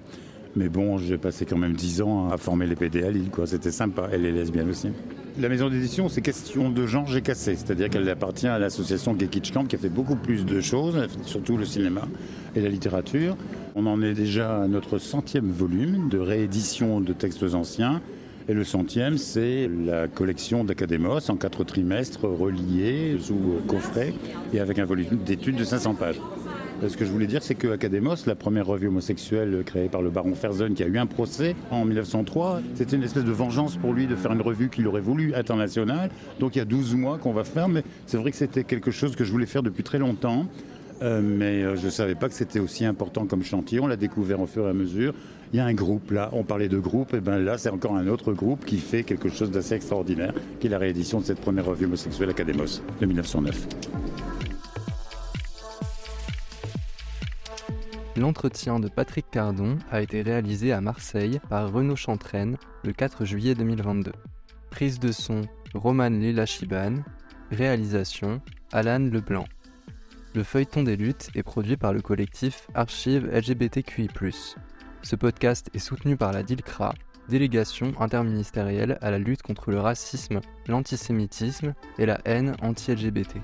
Mais 0.55 0.69
bon, 0.69 0.99
j'ai 0.99 1.17
passé 1.17 1.47
quand 1.47 1.57
même 1.57 1.73
dix 1.73 2.03
ans 2.03 2.29
à 2.31 2.37
former 2.37 2.67
les 2.67 2.77
PD 2.77 3.03
à 3.03 3.11
Lille, 3.11 3.31
quoi. 3.31 3.47
C'était 3.47 3.71
sympa. 3.71 4.09
Elle 4.13 4.27
est 4.27 4.33
lesbienne 4.33 4.69
aussi. 4.69 4.89
La 5.41 5.49
maison 5.49 5.71
d'édition, 5.71 6.11
c'est 6.11 6.21
question 6.21 6.69
de 6.69 6.87
genre 6.87 7.07
j'ai 7.07 7.23
cassé. 7.23 7.57
C'est-à-dire 7.57 7.89
qu'elle 7.89 8.07
appartient 8.11 8.47
à 8.47 8.59
l'association 8.59 9.15
Gay 9.15 9.31
Camp 9.53 9.65
qui 9.65 9.77
a 9.77 9.79
fait 9.79 9.89
beaucoup 9.89 10.17
plus 10.17 10.45
de 10.45 10.61
choses, 10.61 11.07
surtout 11.25 11.57
le 11.57 11.65
cinéma 11.65 12.03
et 12.55 12.61
la 12.61 12.69
littérature. 12.69 13.35
On 13.75 13.87
en 13.87 14.03
est 14.03 14.13
déjà 14.13 14.63
à 14.63 14.69
notre 14.69 14.99
centième 14.99 15.51
volume 15.51 16.11
de 16.11 16.19
réédition 16.19 17.01
de 17.01 17.15
textes 17.15 17.55
anciens. 17.55 18.03
Et 18.47 18.53
le 18.53 18.65
centième, 18.65 19.17
c'est 19.17 19.71
la 19.87 20.07
collection 20.09 20.65
d'Académos 20.65 21.31
en 21.31 21.37
quatre 21.37 21.65
trimestres 21.65 22.25
reliés 22.25 23.17
sous 23.19 23.39
coffret 23.67 24.13
et 24.53 24.61
avec 24.61 24.79
un 24.79 24.85
volume 24.85 25.17
d'études 25.25 25.57
de 25.57 25.65
500 25.65 25.95
pages. 25.95 26.21
Ce 26.89 26.97
que 26.97 27.05
je 27.05 27.13
voulais 27.13 27.29
dire, 27.29 27.45
c'est 27.45 27.55
que 27.55 27.69
Académos, 27.69 28.27
la 28.27 28.35
première 28.35 28.67
revue 28.67 28.89
homosexuelle 28.89 29.63
créée 29.65 29.89
par 29.89 30.03
le 30.03 30.11
baron 30.11 30.35
Ferzen, 30.35 30.75
qui 30.75 30.83
a 30.83 30.87
eu 30.87 30.99
un 30.99 31.07
procès 31.07 31.55
en 31.71 31.85
1903, 31.85 32.61
c'était 32.75 32.97
une 32.97 33.05
espèce 33.05 33.25
de 33.25 33.31
vengeance 33.31 33.77
pour 33.77 33.93
lui 33.93 34.09
de 34.09 34.17
faire 34.17 34.33
une 34.33 34.43
revue 34.43 34.69
qu'il 34.69 34.87
aurait 34.89 35.01
voulu 35.01 35.33
internationale. 35.35 36.11
Donc 36.41 36.57
il 36.57 36.59
y 36.59 36.63
a 36.63 36.65
12 36.65 36.97
mois 36.97 37.19
qu'on 37.19 37.33
va 37.33 37.45
faire, 37.45 37.69
mais 37.69 37.85
c'est 38.07 38.17
vrai 38.17 38.33
que 38.33 38.37
c'était 38.37 38.65
quelque 38.65 38.91
chose 38.91 39.15
que 39.15 39.25
je 39.25 39.31
voulais 39.31 39.47
faire 39.47 39.63
depuis 39.63 39.85
très 39.85 39.99
longtemps. 39.99 40.47
Euh, 41.03 41.21
mais 41.23 41.63
euh, 41.63 41.77
je 41.77 41.87
ne 41.87 41.91
savais 41.91 42.15
pas 42.15 42.29
que 42.29 42.35
c'était 42.35 42.61
aussi 42.61 42.85
important 42.85 43.27
comme 43.27 43.43
chantier. 43.43 43.81
On 43.81 43.87
l'a 43.87 43.97
découvert 43.97 44.41
au 44.41 44.47
fur 44.47 44.67
et 44.67 44.71
à 44.71 44.73
mesure. 44.73 45.15
Il 45.53 45.59
y 45.59 45.61
a 45.61 45.67
un 45.67 45.75
groupe 45.75 46.11
là, 46.11 46.31
on 46.33 46.45
parlait 46.45 46.69
de 46.69 46.79
groupe, 46.79 47.13
et 47.15 47.21
bien 47.21 47.39
là 47.39 47.59
c'est 47.59 47.71
encore 47.71 47.95
un 47.95 48.07
autre 48.09 48.33
groupe 48.33 48.65
qui 48.65 48.79
fait 48.79 49.03
quelque 49.03 49.29
chose 49.29 49.51
d'assez 49.51 49.75
extraordinaire, 49.75 50.33
qui 50.61 50.69
est 50.69 50.71
la 50.71 50.79
réédition 50.79 51.21
de 51.21 51.25
cette 51.25 51.41
première 51.41 51.67
revue 51.67 51.85
homosexuelle 51.85 52.31
Académos 52.31 52.83
de 53.01 53.07
1909. 53.07 54.32
L'entretien 58.15 58.79
de 58.79 58.89
Patrick 58.89 59.31
Cardon 59.31 59.79
a 59.91 60.03
été 60.03 60.21
réalisé 60.21 60.73
à 60.73 60.83
Marseille 60.83 61.41
par 61.49 61.73
Renaud 61.73 61.97
Chantraine 61.97 62.59
le 62.85 62.93
4 62.93 63.25
juillet 63.25 63.55
2022. 63.55 64.13
Prise 64.71 64.99
de 64.99 65.13
son 65.13 65.41
Roman 65.73 66.11
Lilachiban, 66.11 66.97
réalisation 67.51 68.43
Alan 68.71 68.99
Leblanc. 68.99 69.47
Le 70.35 70.43
feuilleton 70.43 70.83
des 70.83 70.97
luttes 70.97 71.31
est 71.35 71.43
produit 71.43 71.79
par 71.79 71.95
le 71.95 72.03
collectif 72.03 72.69
Archives 72.75 73.27
LGBTQI. 73.33 74.09
Ce 75.03 75.17
podcast 75.17 75.71
est 75.73 75.79
soutenu 75.79 76.19
par 76.19 76.33
la 76.33 76.43
DILCRA, 76.43 76.95
délégation 77.31 77.93
interministérielle 77.99 78.99
à 79.01 79.11
la 79.11 79.19
lutte 79.19 79.43
contre 79.43 79.71
le 79.71 79.81
racisme, 79.81 80.41
l'antisémitisme 80.69 81.73
et 81.99 82.05
la 82.05 82.21
haine 82.27 82.57
anti-LGBT. 82.61 83.37